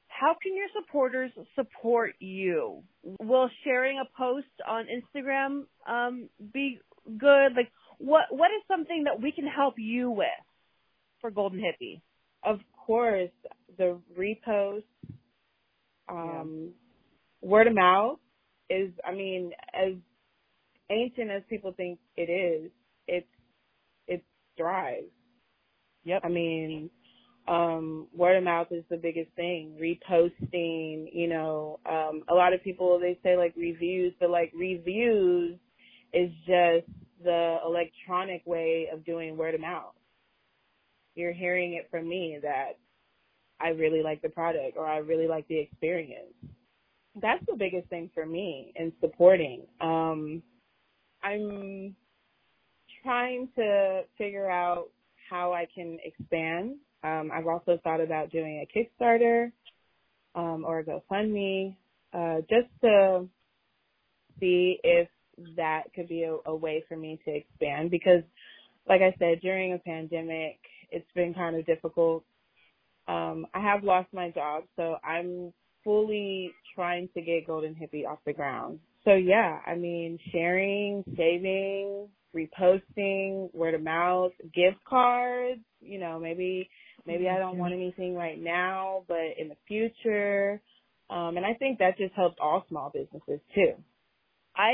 how 0.07 0.35
can 0.41 0.55
your 0.55 0.67
supporters 0.79 1.31
support 1.55 2.13
you? 2.19 2.83
Will 3.19 3.49
sharing 3.63 3.99
a 3.99 4.05
post 4.17 4.47
on 4.67 4.85
Instagram 4.85 5.63
um, 5.87 6.29
be 6.53 6.79
good? 7.05 7.53
Like, 7.55 7.71
what 7.97 8.25
what 8.29 8.47
is 8.47 8.61
something 8.67 9.05
that 9.05 9.21
we 9.21 9.31
can 9.31 9.47
help 9.47 9.75
you 9.77 10.11
with 10.11 10.27
for 11.21 11.31
Golden 11.31 11.59
Hippie? 11.59 12.01
Of 12.43 12.59
course, 12.85 13.29
the 13.77 13.99
repost, 14.17 14.83
um, 16.09 16.73
yeah. 17.41 17.49
word 17.49 17.67
of 17.67 17.73
mouth 17.73 18.19
is. 18.69 18.91
I 19.05 19.13
mean, 19.13 19.51
as 19.73 19.93
ancient 20.89 21.31
as 21.31 21.41
people 21.49 21.73
think 21.75 21.99
it 22.15 22.29
is, 22.29 22.71
it's 23.07 23.27
it 24.07 24.23
thrives. 24.57 25.05
Yep. 26.03 26.21
I 26.23 26.29
mean, 26.29 26.89
um, 27.47 28.07
word 28.15 28.37
of 28.37 28.43
mouth 28.43 28.67
is 28.71 28.83
the 28.89 28.97
biggest 28.97 29.31
thing. 29.35 29.75
Reposting, 29.81 31.09
you 31.11 31.27
know, 31.27 31.79
um, 31.85 32.23
a 32.29 32.33
lot 32.33 32.53
of 32.53 32.63
people 32.63 32.99
they 32.99 33.17
say 33.23 33.35
like 33.35 33.53
reviews, 33.57 34.13
but 34.19 34.29
like 34.29 34.51
reviews 34.55 35.57
is 36.13 36.31
just 36.45 36.87
the 37.23 37.57
electronic 37.65 38.41
way 38.45 38.87
of 38.91 39.05
doing 39.05 39.37
word 39.37 39.55
of 39.55 39.61
mouth. 39.61 39.93
You're 41.15 41.33
hearing 41.33 41.73
it 41.73 41.87
from 41.91 42.07
me 42.07 42.39
that 42.41 42.77
I 43.59 43.69
really 43.69 44.01
like 44.01 44.21
the 44.21 44.29
product 44.29 44.77
or 44.77 44.85
I 44.85 44.97
really 44.97 45.27
like 45.27 45.47
the 45.47 45.59
experience. 45.59 46.33
That's 47.21 47.43
the 47.47 47.55
biggest 47.55 47.89
thing 47.89 48.09
for 48.13 48.25
me 48.25 48.71
in 48.75 48.93
supporting. 49.01 49.63
Um, 49.81 50.41
I'm 51.21 51.95
trying 53.03 53.49
to 53.55 54.03
figure 54.17 54.49
out 54.49 54.89
how 55.29 55.53
I 55.53 55.67
can 55.73 55.97
expand 56.03 56.75
um, 57.03 57.31
I've 57.33 57.47
also 57.47 57.79
thought 57.83 58.01
about 58.01 58.31
doing 58.31 58.65
a 58.65 58.77
Kickstarter 58.77 59.51
um, 60.35 60.63
or 60.65 60.79
a 60.79 60.83
GoFundMe 60.83 61.75
uh, 62.13 62.41
just 62.41 62.69
to 62.81 63.27
see 64.39 64.79
if 64.83 65.07
that 65.55 65.83
could 65.95 66.07
be 66.07 66.23
a, 66.23 66.37
a 66.49 66.55
way 66.55 66.83
for 66.87 66.95
me 66.95 67.19
to 67.25 67.31
expand 67.31 67.91
because, 67.91 68.23
like 68.87 69.01
I 69.01 69.15
said, 69.19 69.41
during 69.41 69.73
a 69.73 69.77
pandemic, 69.79 70.59
it's 70.91 71.09
been 71.15 71.33
kind 71.33 71.55
of 71.55 71.65
difficult. 71.65 72.23
Um, 73.07 73.47
I 73.53 73.61
have 73.61 73.83
lost 73.83 74.09
my 74.13 74.29
job, 74.29 74.63
so 74.75 74.97
I'm 75.03 75.53
fully 75.83 76.51
trying 76.75 77.09
to 77.15 77.21
get 77.21 77.47
Golden 77.47 77.75
Hippie 77.75 78.07
off 78.07 78.19
the 78.25 78.33
ground. 78.33 78.79
So 79.03 79.13
yeah, 79.13 79.59
I 79.65 79.75
mean, 79.75 80.19
sharing, 80.31 81.03
saving, 81.17 82.07
reposting, 82.35 83.53
word 83.53 83.73
of 83.73 83.81
mouth, 83.81 84.31
gift 84.53 84.77
cards, 84.87 85.61
you 85.81 85.99
know, 85.99 86.19
maybe 86.19 86.69
maybe 87.05 87.29
I 87.29 87.37
don't 87.37 87.57
want 87.57 87.73
anything 87.73 88.15
right 88.15 88.41
now, 88.41 89.03
but 89.07 89.37
in 89.37 89.49
the 89.49 89.57
future. 89.67 90.61
Um 91.09 91.37
and 91.37 91.45
I 91.45 91.53
think 91.53 91.79
that 91.79 91.97
just 91.97 92.13
helps 92.13 92.37
all 92.41 92.65
small 92.69 92.91
businesses 92.93 93.39
too. 93.55 93.73
I 94.55 94.73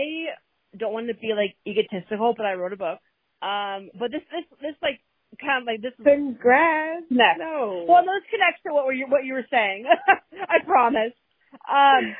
don't 0.77 0.93
want 0.93 1.07
to 1.07 1.15
be 1.15 1.33
like 1.35 1.55
egotistical, 1.65 2.33
but 2.35 2.45
I 2.45 2.53
wrote 2.53 2.73
a 2.73 2.77
book. 2.77 2.99
Um 3.41 3.89
but 3.97 4.11
this 4.11 4.21
this 4.31 4.45
this 4.61 4.75
like 4.81 4.99
kind 5.39 5.61
of 5.61 5.67
like 5.67 5.81
this 5.81 5.93
congrats. 6.01 7.05
Next. 7.09 7.39
No. 7.39 7.85
Well, 7.87 8.05
no, 8.05 8.13
this 8.15 8.29
connects 8.31 8.63
to 8.65 8.73
what 8.73 8.85
were 8.85 8.93
you 8.93 9.07
what 9.07 9.25
you 9.25 9.33
were 9.33 9.47
saying. 9.51 9.85
I 10.49 10.63
promise. 10.65 11.13
Um 11.67 12.15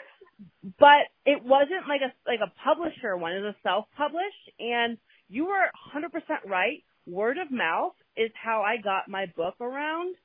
but 0.79 1.09
it 1.25 1.43
wasn't 1.43 1.87
like 1.87 2.01
a 2.01 2.13
like 2.29 2.39
a 2.41 2.51
publisher 2.63 3.17
one. 3.17 3.33
It 3.33 3.41
was 3.41 3.55
a 3.57 3.61
self 3.63 3.85
published, 3.97 4.45
and 4.59 4.97
you 5.29 5.45
were 5.45 5.65
100% 5.93 6.49
right. 6.49 6.83
Word 7.07 7.37
of 7.37 7.51
mouth 7.51 7.93
is 8.15 8.31
how 8.35 8.61
I 8.61 8.81
got 8.81 9.07
my 9.07 9.25
book 9.35 9.55
around 9.61 10.15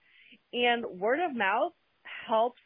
and 0.53 0.85
word 0.85 1.21
of 1.21 1.37
mouth 1.37 1.73
helps 2.29 2.61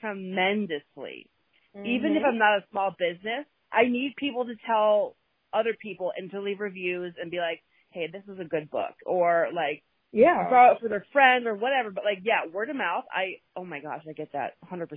tremendously. 0.00 1.28
Mm-hmm. 1.76 1.86
Even 1.86 2.12
if 2.12 2.18
mm-hmm. 2.18 2.26
I'm 2.26 2.38
not 2.38 2.58
a 2.58 2.64
small 2.70 2.94
business, 2.98 3.46
I 3.72 3.84
need 3.84 4.14
people 4.16 4.46
to 4.46 4.54
tell 4.66 5.16
other 5.52 5.74
people 5.80 6.12
and 6.16 6.30
to 6.30 6.40
leave 6.40 6.60
reviews 6.60 7.14
and 7.20 7.30
be 7.30 7.38
like, 7.38 7.62
hey, 7.92 8.08
this 8.10 8.22
is 8.32 8.40
a 8.40 8.44
good 8.44 8.70
book 8.70 8.94
or 9.04 9.48
like, 9.54 9.82
yeah, 10.12 10.48
borrow 10.48 10.72
it 10.72 10.80
for 10.80 10.88
their 10.88 11.06
friend 11.12 11.46
or 11.46 11.54
whatever. 11.54 11.90
But 11.90 12.04
like, 12.04 12.20
yeah, 12.22 12.50
word 12.52 12.70
of 12.70 12.76
mouth. 12.76 13.04
I, 13.12 13.40
oh 13.56 13.64
my 13.64 13.80
gosh, 13.80 14.02
I 14.08 14.12
get 14.12 14.32
that 14.32 14.54
100%. 14.70 14.88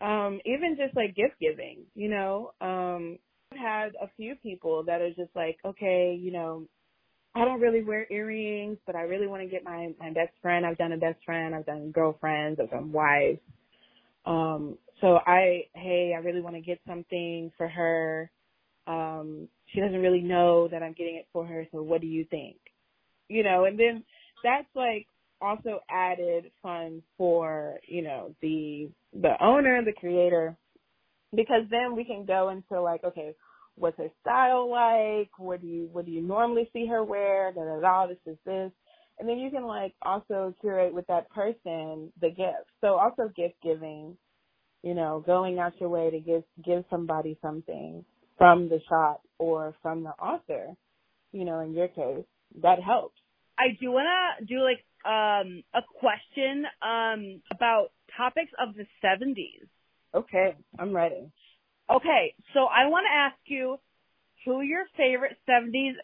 Um, 0.00 0.40
even 0.44 0.76
just 0.76 0.96
like 0.96 1.14
gift 1.14 1.34
giving, 1.40 1.84
you 1.94 2.08
know, 2.08 2.52
um, 2.60 3.18
I've 3.52 3.58
had 3.58 3.92
a 4.00 4.08
few 4.16 4.34
people 4.36 4.84
that 4.84 5.00
are 5.00 5.10
just 5.10 5.34
like, 5.34 5.58
okay, 5.64 6.18
you 6.20 6.32
know, 6.32 6.66
I 7.38 7.44
don't 7.44 7.60
really 7.60 7.84
wear 7.84 8.06
earrings, 8.10 8.78
but 8.84 8.96
I 8.96 9.02
really 9.02 9.28
want 9.28 9.42
to 9.42 9.48
get 9.48 9.62
my 9.62 9.94
my 10.00 10.10
best 10.10 10.32
friend. 10.42 10.66
I've 10.66 10.78
done 10.78 10.92
a 10.92 10.96
best 10.96 11.24
friend, 11.24 11.54
I've 11.54 11.66
done 11.66 11.92
girlfriends, 11.92 12.58
I've 12.60 12.70
done 12.70 12.90
wives. 12.90 13.38
Um, 14.26 14.76
so 15.00 15.18
I, 15.26 15.66
hey, 15.74 16.12
I 16.14 16.18
really 16.20 16.40
want 16.40 16.56
to 16.56 16.60
get 16.60 16.80
something 16.86 17.52
for 17.56 17.68
her. 17.68 18.30
Um, 18.88 19.48
she 19.72 19.80
doesn't 19.80 20.00
really 20.00 20.20
know 20.20 20.66
that 20.68 20.82
I'm 20.82 20.92
getting 20.92 21.14
it 21.14 21.28
for 21.32 21.46
her, 21.46 21.66
so 21.70 21.82
what 21.82 22.00
do 22.00 22.08
you 22.08 22.24
think? 22.24 22.56
You 23.28 23.44
know, 23.44 23.64
and 23.64 23.78
then 23.78 24.02
that's 24.42 24.68
like 24.74 25.06
also 25.40 25.80
added 25.88 26.50
fun 26.62 27.02
for, 27.16 27.78
you 27.86 28.02
know, 28.02 28.34
the 28.42 28.90
the 29.12 29.34
owner, 29.40 29.84
the 29.84 29.92
creator, 29.92 30.56
because 31.34 31.62
then 31.70 31.94
we 31.94 32.04
can 32.04 32.24
go 32.24 32.48
into 32.48 32.80
like, 32.82 33.04
okay, 33.04 33.34
what's 33.78 33.98
her 33.98 34.10
style 34.20 34.70
like? 34.70 35.30
What 35.38 35.60
do 35.60 35.66
you 35.66 35.88
what 35.92 36.06
do 36.06 36.12
you 36.12 36.22
normally 36.22 36.68
see 36.72 36.86
her 36.86 37.04
wear? 37.04 37.52
Da 37.52 37.64
da 37.64 37.80
da. 37.80 38.06
This 38.06 38.18
is 38.26 38.38
this, 38.44 38.72
and 39.18 39.28
then 39.28 39.38
you 39.38 39.50
can 39.50 39.64
like 39.64 39.94
also 40.02 40.54
curate 40.60 40.94
with 40.94 41.06
that 41.08 41.30
person 41.30 42.12
the 42.20 42.28
gift. 42.28 42.70
So 42.80 42.94
also 42.94 43.30
gift 43.34 43.54
giving, 43.62 44.16
you 44.82 44.94
know, 44.94 45.22
going 45.24 45.58
out 45.58 45.80
your 45.80 45.88
way 45.88 46.10
to 46.10 46.20
give 46.20 46.42
give 46.64 46.84
somebody 46.90 47.38
something 47.42 48.04
from 48.36 48.68
the 48.68 48.80
shop 48.88 49.22
or 49.38 49.74
from 49.82 50.04
the 50.04 50.10
author. 50.10 50.74
You 51.32 51.44
know, 51.44 51.60
in 51.60 51.74
your 51.74 51.88
case, 51.88 52.24
that 52.62 52.80
helps. 52.80 53.20
I 53.58 53.76
do 53.80 53.90
want 53.90 54.06
to 54.38 54.44
do 54.46 54.60
like 54.62 54.84
um 55.04 55.62
a 55.74 55.82
question 56.00 56.64
um 56.82 57.42
about 57.52 57.88
topics 58.16 58.52
of 58.58 58.74
the 58.74 58.86
70s. 59.04 59.68
Okay, 60.14 60.56
I'm 60.78 60.94
ready. 60.94 61.30
Okay, 61.90 62.34
so 62.52 62.66
I 62.66 62.86
want 62.86 63.06
to 63.06 63.16
ask 63.16 63.36
you 63.46 63.78
who 64.44 64.60
your 64.60 64.84
favorite 64.96 65.36
70s 65.48 65.94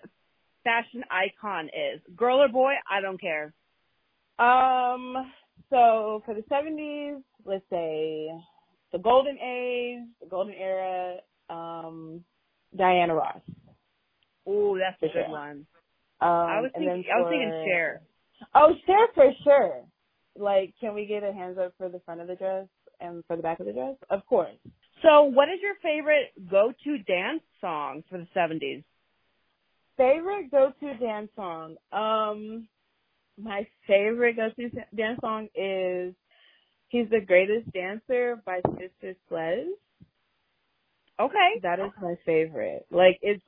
fashion 0.64 1.04
icon 1.10 1.66
is. 1.66 2.00
Girl 2.16 2.42
or 2.42 2.48
boy, 2.48 2.72
I 2.90 3.00
don't 3.00 3.20
care. 3.20 3.52
Um, 4.38 5.30
so 5.70 6.22
for 6.24 6.34
the 6.34 6.42
70s, 6.50 7.22
let's 7.44 7.64
say 7.70 8.30
the 8.92 8.98
golden 8.98 9.38
age, 9.38 10.08
the 10.20 10.28
golden 10.28 10.54
era, 10.54 11.16
um, 11.50 12.24
Diana 12.76 13.14
Ross. 13.14 13.40
Ooh, 14.48 14.78
that's 14.78 15.00
a 15.02 15.06
good 15.06 15.24
sure. 15.26 15.30
one. 15.30 15.66
Um, 16.20 16.28
I 16.30 16.60
was 16.60 16.70
thinking, 16.74 17.04
for, 17.06 17.14
I 17.14 17.20
was 17.20 17.28
thinking 17.30 17.64
Cher. 17.66 18.00
Oh, 18.54 18.72
Cher 18.86 19.06
for 19.14 19.32
sure. 19.44 19.80
Like, 20.36 20.74
can 20.80 20.94
we 20.94 21.06
get 21.06 21.22
a 21.22 21.32
hands 21.32 21.58
up 21.58 21.74
for 21.76 21.88
the 21.88 22.00
front 22.00 22.20
of 22.20 22.26
the 22.26 22.34
dress 22.34 22.66
and 23.00 23.22
for 23.26 23.36
the 23.36 23.42
back 23.42 23.60
of 23.60 23.66
the 23.66 23.72
dress? 23.72 23.96
Of 24.10 24.26
course. 24.26 24.56
So, 25.04 25.24
what 25.24 25.48
is 25.50 25.60
your 25.62 25.74
favorite 25.82 26.32
go-to 26.50 26.98
dance 26.98 27.42
song 27.60 28.04
for 28.10 28.18
the 28.18 28.28
70s? 28.34 28.84
Favorite 29.98 30.50
go-to 30.50 30.94
dance 30.98 31.30
song? 31.36 31.76
Um, 31.92 32.68
my 33.38 33.66
favorite 33.86 34.36
go-to 34.36 34.70
dance 34.96 35.20
song 35.20 35.48
is 35.54 36.14
"He's 36.88 37.08
the 37.10 37.20
Greatest 37.20 37.70
Dancer" 37.72 38.42
by 38.46 38.60
Sister 38.78 39.14
Sledge. 39.28 39.66
Okay, 41.20 41.60
that 41.62 41.78
is 41.78 41.92
my 42.00 42.14
favorite. 42.26 42.86
Like 42.90 43.18
it's 43.22 43.44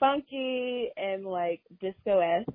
funky 0.00 0.90
and 0.96 1.26
like 1.26 1.60
disco 1.80 2.20
esque. 2.20 2.48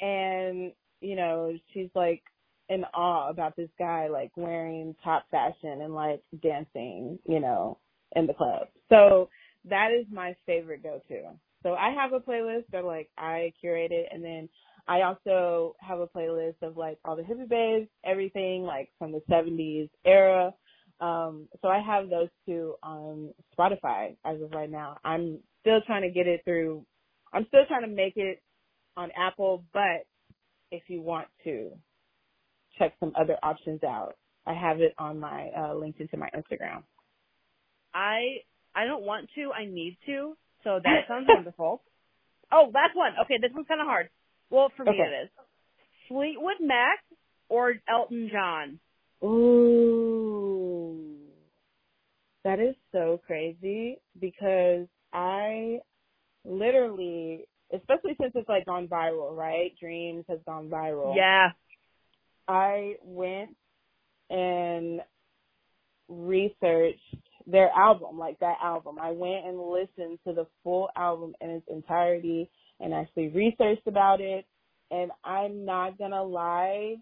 And, 0.00 0.72
you 1.00 1.16
know, 1.16 1.56
she's 1.72 1.90
like 1.94 2.22
in 2.68 2.84
awe 2.94 3.28
about 3.28 3.56
this 3.56 3.70
guy 3.78 4.08
like 4.08 4.30
wearing 4.36 4.94
top 5.02 5.24
fashion 5.30 5.80
and 5.82 5.94
like 5.94 6.22
dancing, 6.42 7.18
you 7.26 7.40
know, 7.40 7.78
in 8.16 8.26
the 8.26 8.34
club. 8.34 8.68
So 8.88 9.28
that 9.68 9.88
is 9.92 10.06
my 10.12 10.34
favorite 10.46 10.82
go 10.82 11.00
to. 11.08 11.22
So 11.62 11.74
I 11.74 11.90
have 11.90 12.12
a 12.12 12.20
playlist 12.20 12.64
that 12.72 12.84
like 12.84 13.08
I 13.16 13.52
curated 13.62 14.04
and 14.12 14.22
then 14.22 14.48
I 14.86 15.02
also 15.02 15.76
have 15.80 16.00
a 16.00 16.06
playlist 16.06 16.62
of 16.62 16.76
like 16.76 16.98
all 17.04 17.16
the 17.16 17.22
hippie 17.22 17.48
babes, 17.48 17.88
everything 18.04 18.62
like 18.62 18.90
from 18.98 19.12
the 19.12 19.22
70s 19.30 19.90
era. 20.04 20.54
Um, 21.00 21.48
so 21.62 21.68
I 21.68 21.80
have 21.80 22.08
those 22.08 22.28
two 22.46 22.74
on 22.82 23.32
Spotify 23.56 24.16
as 24.24 24.40
of 24.40 24.52
right 24.52 24.70
now. 24.70 24.96
I'm 25.04 25.38
still 25.60 25.80
trying 25.86 26.02
to 26.02 26.10
get 26.10 26.26
it 26.26 26.40
through. 26.44 26.84
I'm 27.32 27.44
still 27.48 27.66
trying 27.68 27.82
to 27.82 27.94
make 27.94 28.16
it 28.16 28.42
on 28.96 29.10
Apple, 29.16 29.64
but 29.72 30.06
if 30.70 30.84
you 30.88 31.00
want 31.00 31.28
to 31.44 31.70
check 32.78 32.94
some 33.00 33.12
other 33.18 33.36
options 33.42 33.82
out, 33.84 34.14
I 34.46 34.54
have 34.54 34.80
it 34.80 34.94
on 34.98 35.18
my 35.20 35.48
uh, 35.56 35.74
linked 35.74 36.00
into 36.00 36.16
my 36.16 36.28
Instagram. 36.36 36.82
I 37.94 38.38
I 38.74 38.84
don't 38.86 39.04
want 39.04 39.28
to. 39.34 39.50
I 39.52 39.64
need 39.66 39.98
to. 40.06 40.36
So 40.64 40.80
that 40.84 41.04
sounds 41.08 41.26
wonderful. 41.28 41.82
Oh, 42.52 42.70
last 42.72 42.94
one. 42.94 43.12
Okay, 43.24 43.34
this 43.40 43.50
one's 43.54 43.68
kind 43.68 43.80
of 43.80 43.86
hard. 43.86 44.08
Well, 44.50 44.70
for 44.76 44.84
me 44.84 44.92
Okay. 44.92 45.02
it 45.02 45.24
is. 45.24 45.30
Fleetwood 46.08 46.56
Mac 46.60 47.00
or 47.48 47.74
Elton 47.88 48.30
John? 48.32 48.80
Ooh. 49.22 51.04
That 52.44 52.60
is 52.60 52.74
so 52.92 53.20
crazy 53.26 53.98
because 54.18 54.86
I 55.12 55.80
literally, 56.44 57.44
especially 57.74 58.16
since 58.20 58.32
it's 58.34 58.48
like 58.48 58.64
gone 58.64 58.88
viral, 58.88 59.36
right? 59.36 59.72
Dreams 59.78 60.24
has 60.28 60.38
gone 60.46 60.68
viral. 60.70 61.14
Yeah. 61.16 61.48
I 62.48 62.94
went 63.02 63.50
and 64.30 65.00
researched 66.08 67.16
their 67.46 67.70
album, 67.70 68.18
like 68.18 68.38
that 68.40 68.56
album. 68.62 68.96
I 69.00 69.10
went 69.10 69.46
and 69.46 69.58
listened 69.58 70.18
to 70.26 70.32
the 70.32 70.46
full 70.62 70.88
album 70.96 71.34
in 71.40 71.50
its 71.50 71.66
entirety 71.70 72.50
and 72.80 72.94
actually 72.94 73.28
researched 73.28 73.86
about 73.86 74.20
it. 74.20 74.46
And 74.90 75.10
I'm 75.24 75.64
not 75.64 75.98
gonna 75.98 76.22
lie, 76.22 76.96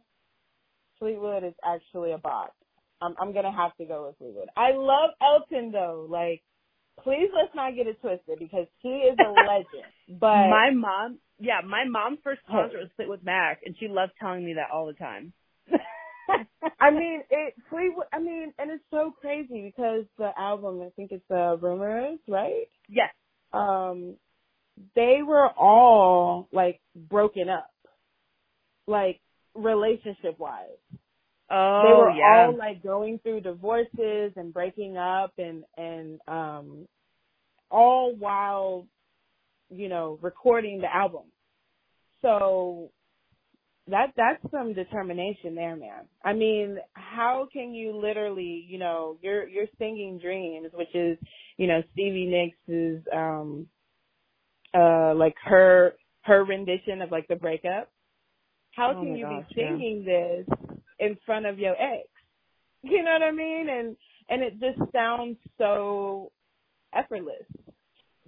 Fleetwood 0.99 1.45
is 1.45 1.55
actually 1.65 2.13
a 2.13 2.19
bop. 2.19 2.55
I'm, 3.01 3.15
I'm 3.21 3.33
gonna 3.33 3.55
have 3.55 3.77
to 3.77 3.85
go 3.85 4.07
with 4.07 4.19
Fleetwood. 4.19 4.49
I 4.57 4.73
love 4.73 5.11
Elton 5.21 5.71
though. 5.71 6.07
Like, 6.09 6.43
please 7.03 7.29
let's 7.35 7.55
not 7.55 7.77
get 7.77 7.87
it 7.87 8.01
twisted 8.01 8.39
because 8.39 8.67
he 8.79 8.89
is 8.89 9.17
a 9.19 9.31
legend. 9.47 10.21
But 10.21 10.49
my 10.49 10.71
mom, 10.71 11.19
yeah, 11.39 11.61
my 11.67 11.85
mom's 11.85 12.19
first 12.25 12.41
concert 12.49 12.79
was 12.79 12.89
Fleetwood 12.97 13.25
Mac, 13.25 13.61
and 13.65 13.75
she 13.79 13.89
loves 13.89 14.13
telling 14.21 14.45
me 14.45 14.55
that 14.55 14.71
all 14.73 14.87
the 14.87 14.95
time. 14.95 15.33
I 16.81 16.91
mean, 16.91 17.23
it 17.31 17.55
Fleetwood. 17.71 18.07
I 18.13 18.19
mean, 18.19 18.53
and 18.59 18.71
it's 18.71 18.85
so 18.91 19.13
crazy 19.21 19.73
because 19.75 20.05
the 20.19 20.31
album, 20.39 20.81
I 20.83 20.91
think 20.97 21.13
it's 21.13 21.31
uh, 21.31 21.57
Rumors, 21.59 22.19
right? 22.29 22.67
yes. 22.89 23.11
Um, 23.53 24.17
they 24.95 25.21
were 25.27 25.49
all 25.49 26.49
like 26.53 26.81
broken 26.95 27.49
up, 27.49 27.71
like 28.87 29.21
relationship 29.55 30.39
wise. 30.39 30.67
Oh, 31.51 31.83
they 31.85 31.93
were 31.93 32.11
yeah. 32.11 32.47
all 32.47 32.57
like 32.57 32.83
going 32.83 33.21
through 33.23 33.43
divorces 33.43 34.33
and 34.37 34.53
breaking 34.53 34.97
up 34.97 35.33
and 35.39 35.65
and 35.77 36.21
um 36.27 36.89
all 37.71 38.15
while 38.17 38.87
you 39.71 39.89
know 39.89 40.19
recording 40.23 40.81
the 40.81 40.95
album 40.95 41.25
so 42.23 42.91
that 43.89 44.09
that's 44.17 44.43
some 44.51 44.73
determination 44.75 45.55
there 45.55 45.77
man 45.77 46.05
i 46.25 46.33
mean 46.33 46.79
how 46.95 47.47
can 47.53 47.73
you 47.75 47.97
literally 47.97 48.67
you 48.69 48.79
know 48.79 49.17
you're 49.23 49.47
you're 49.49 49.67
singing 49.79 50.19
dreams 50.19 50.69
which 50.75 50.95
is 50.95 51.19
you 51.57 51.67
know 51.67 51.83
stevie 51.93 52.27
nicks' 52.27 52.69
is 52.69 53.03
um 53.15 53.67
uh 54.75 55.15
like 55.15 55.35
her 55.45 55.95
her 56.23 56.45
rendition 56.45 57.03
of 57.03 57.11
like 57.11 57.29
the 57.29 57.37
breakup 57.37 57.89
how 58.77 58.93
Oh 58.95 59.01
can 59.03 59.17
you 59.17 59.25
gosh, 59.25 59.45
be 59.49 59.55
yeah. 59.61 59.69
singing 59.71 60.05
this 60.05 60.47
in 60.99 61.17
front 61.25 61.47
of 61.47 61.59
your 61.59 61.73
ex. 61.73 62.09
You 62.83 63.03
know 63.03 63.13
what 63.13 63.23
I 63.23 63.33
mean? 63.33 63.69
And 63.69 63.97
and 64.29 64.43
it 64.43 64.61
just 64.61 64.93
sounds 64.93 65.39
so 65.59 66.31
effortless. 66.95 67.47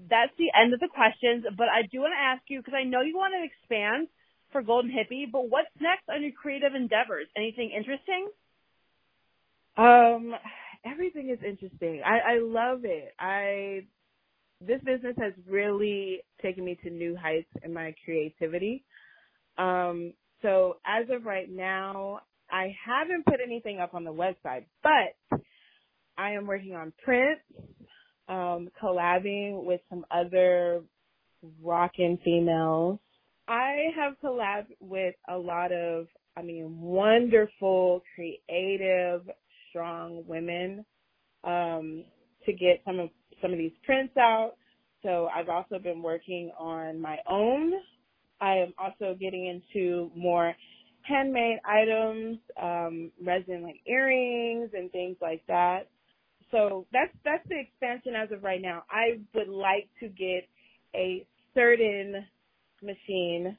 That's 0.08 0.32
the 0.38 0.52
end 0.54 0.72
of 0.74 0.80
the 0.80 0.88
questions, 0.88 1.44
but 1.56 1.68
I 1.68 1.82
do 1.90 2.00
want 2.00 2.12
to 2.14 2.22
ask 2.22 2.42
you, 2.48 2.60
because 2.60 2.74
I 2.74 2.84
know 2.84 3.00
you 3.00 3.16
want 3.16 3.34
to 3.34 3.42
expand 3.44 4.08
for 4.52 4.62
Golden 4.62 4.90
Hippie, 4.90 5.30
but 5.30 5.50
what's 5.50 5.68
next 5.80 6.08
on 6.08 6.22
your 6.22 6.32
creative 6.32 6.74
endeavors? 6.74 7.26
Anything 7.36 7.70
interesting? 7.76 8.28
Um 9.76 10.34
everything 10.84 11.30
is 11.30 11.38
interesting. 11.46 12.02
I, 12.04 12.34
I 12.34 12.38
love 12.40 12.80
it. 12.84 13.12
I 13.18 13.86
this 14.60 14.80
business 14.82 15.14
has 15.18 15.32
really 15.48 16.20
taken 16.42 16.64
me 16.64 16.78
to 16.82 16.90
new 16.90 17.16
heights 17.16 17.50
in 17.62 17.72
my 17.72 17.94
creativity. 18.04 18.84
Um 19.56 20.14
so 20.42 20.76
as 20.86 21.08
of 21.10 21.26
right 21.26 21.50
now, 21.50 22.20
I 22.50 22.74
haven't 22.86 23.26
put 23.26 23.40
anything 23.44 23.80
up 23.80 23.94
on 23.94 24.04
the 24.04 24.12
website, 24.12 24.64
but 24.82 25.40
I 26.16 26.32
am 26.32 26.46
working 26.46 26.74
on 26.74 26.92
prints, 27.04 27.42
um, 28.28 28.68
collabing 28.80 29.64
with 29.64 29.80
some 29.88 30.04
other 30.10 30.82
rockin' 31.62 32.18
females. 32.24 32.98
I 33.46 33.86
have 33.96 34.14
collabed 34.22 34.74
with 34.80 35.14
a 35.28 35.36
lot 35.36 35.72
of, 35.72 36.06
I 36.36 36.42
mean, 36.42 36.80
wonderful, 36.80 38.02
creative, 38.14 39.22
strong 39.70 40.24
women, 40.26 40.84
um, 41.44 42.04
to 42.44 42.52
get 42.52 42.82
some 42.84 42.98
of, 42.98 43.10
some 43.40 43.52
of 43.52 43.58
these 43.58 43.72
prints 43.84 44.16
out. 44.16 44.52
So 45.02 45.28
I've 45.34 45.48
also 45.48 45.78
been 45.78 46.02
working 46.02 46.50
on 46.58 47.00
my 47.00 47.18
own. 47.28 47.72
I 48.40 48.56
am 48.56 48.74
also 48.78 49.16
getting 49.18 49.46
into 49.46 50.10
more 50.14 50.54
handmade 51.02 51.58
items, 51.64 52.38
um, 52.60 53.10
resin 53.24 53.62
like 53.62 53.80
earrings 53.86 54.70
and 54.74 54.90
things 54.92 55.16
like 55.22 55.42
that. 55.48 55.88
So 56.50 56.86
that's 56.92 57.12
that's 57.24 57.46
the 57.48 57.58
expansion 57.58 58.14
as 58.14 58.30
of 58.32 58.42
right 58.42 58.60
now. 58.60 58.84
I 58.90 59.20
would 59.34 59.48
like 59.48 59.88
to 60.00 60.08
get 60.08 60.48
a 60.94 61.26
certain 61.54 62.24
machine 62.82 63.56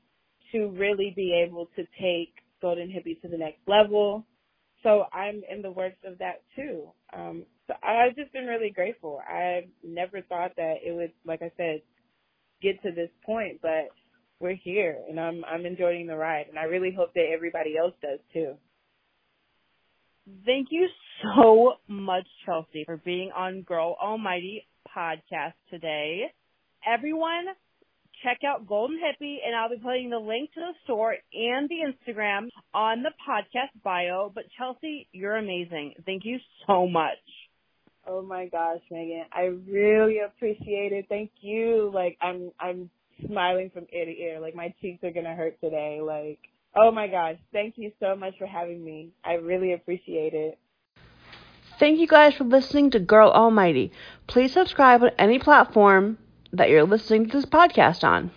to 0.52 0.69
really 0.69 1.13
be 1.15 1.45
able 1.45 1.67
to 1.75 1.84
take 2.02 2.34
Golden 2.62 2.88
Hippie 2.89 3.21
to 3.21 3.28
the 3.28 3.38
next 3.38 3.60
level. 3.67 4.25
So 4.84 5.06
I'm 5.13 5.41
in 5.52 5.62
the 5.62 5.71
works 5.71 5.97
of 6.06 6.17
that 6.19 6.41
too. 6.56 6.89
Um, 7.13 7.45
so 7.67 7.73
I've 7.84 8.15
just 8.15 8.32
been 8.34 8.45
really 8.45 8.71
grateful. 8.71 9.19
I 9.28 9.67
never 9.84 10.21
thought 10.21 10.52
that 10.56 10.75
it 10.84 10.95
would, 10.95 11.12
like 11.25 11.41
I 11.41 11.52
said, 11.58 11.82
get 12.62 12.82
to 12.84 12.91
this 12.91 13.10
point, 13.25 13.60
but 13.62 13.89
we're 14.39 14.56
here 14.56 14.97
and 15.10 15.19
I'm 15.19 15.43
I'm 15.45 15.65
enjoying 15.65 16.08
the 16.08 16.15
ride 16.15 16.45
and 16.49 16.58
I 16.58 16.63
really 16.63 16.93
hope 16.95 17.13
that 17.13 17.25
everybody 17.34 17.78
else 17.78 17.93
does 18.02 18.19
too. 18.34 18.56
Thank 20.45 20.67
you 20.71 20.88
so 21.23 21.73
much, 21.88 22.27
Chelsea, 22.45 22.84
for 22.86 22.97
being 22.97 23.32
on 23.36 23.62
Girl 23.63 23.95
Almighty 24.01 24.65
podcast 24.95 25.53
today. 25.69 26.32
Everyone, 26.86 27.45
check 28.23 28.39
out 28.45 28.67
Golden 28.67 28.97
Hippie, 28.97 29.38
and 29.45 29.55
I'll 29.55 29.69
be 29.69 29.82
putting 29.82 30.10
the 30.10 30.17
link 30.17 30.53
to 30.53 30.60
the 30.60 30.73
store 30.84 31.15
and 31.34 31.69
the 31.69 31.77
Instagram 31.88 32.49
on 32.73 33.03
the 33.03 33.12
podcast 33.27 33.82
bio. 33.84 34.32
But 34.34 34.45
Chelsea, 34.58 35.08
you're 35.12 35.38
amazing. 35.38 35.95
Thank 36.05 36.25
you 36.25 36.38
so 36.67 36.88
much. 36.88 37.17
Oh 38.08 38.21
my 38.21 38.47
gosh, 38.47 38.79
Megan. 38.89 39.25
I 39.32 39.43
really 39.69 40.19
appreciate 40.19 40.93
it. 40.93 41.05
Thank 41.10 41.32
you. 41.41 41.91
Like 41.93 42.17
I'm 42.21 42.51
I'm 42.60 42.89
smiling 43.25 43.69
from 43.73 43.86
ear 43.93 44.05
to 44.05 44.12
ear. 44.12 44.39
Like 44.39 44.55
my 44.55 44.73
cheeks 44.82 45.03
are 45.03 45.12
gonna 45.12 45.36
hurt 45.36 45.60
today. 45.62 45.99
Like 46.01 46.39
oh 46.75 46.91
my 46.91 47.08
gosh. 47.08 47.38
Thank 47.51 47.75
you 47.77 47.91
so 47.99 48.15
much 48.15 48.38
for 48.38 48.45
having 48.45 48.84
me. 48.84 49.10
I 49.23 49.34
really 49.34 49.73
appreciate 49.73 50.34
it. 50.34 50.58
Thank 51.79 51.99
you 51.99 52.08
guys 52.08 52.36
for 52.36 52.43
listening 52.43 52.91
to 52.91 52.99
Girl 52.99 53.29
Almighty. 53.29 53.91
Please 54.27 54.53
subscribe 54.53 55.01
on 55.01 55.12
any 55.17 55.39
platform 55.39 56.17
that 56.51 56.69
you're 56.69 56.84
listening 56.84 57.29
to 57.29 57.38
this 57.38 57.45
podcast 57.45 58.03
on. 58.03 58.32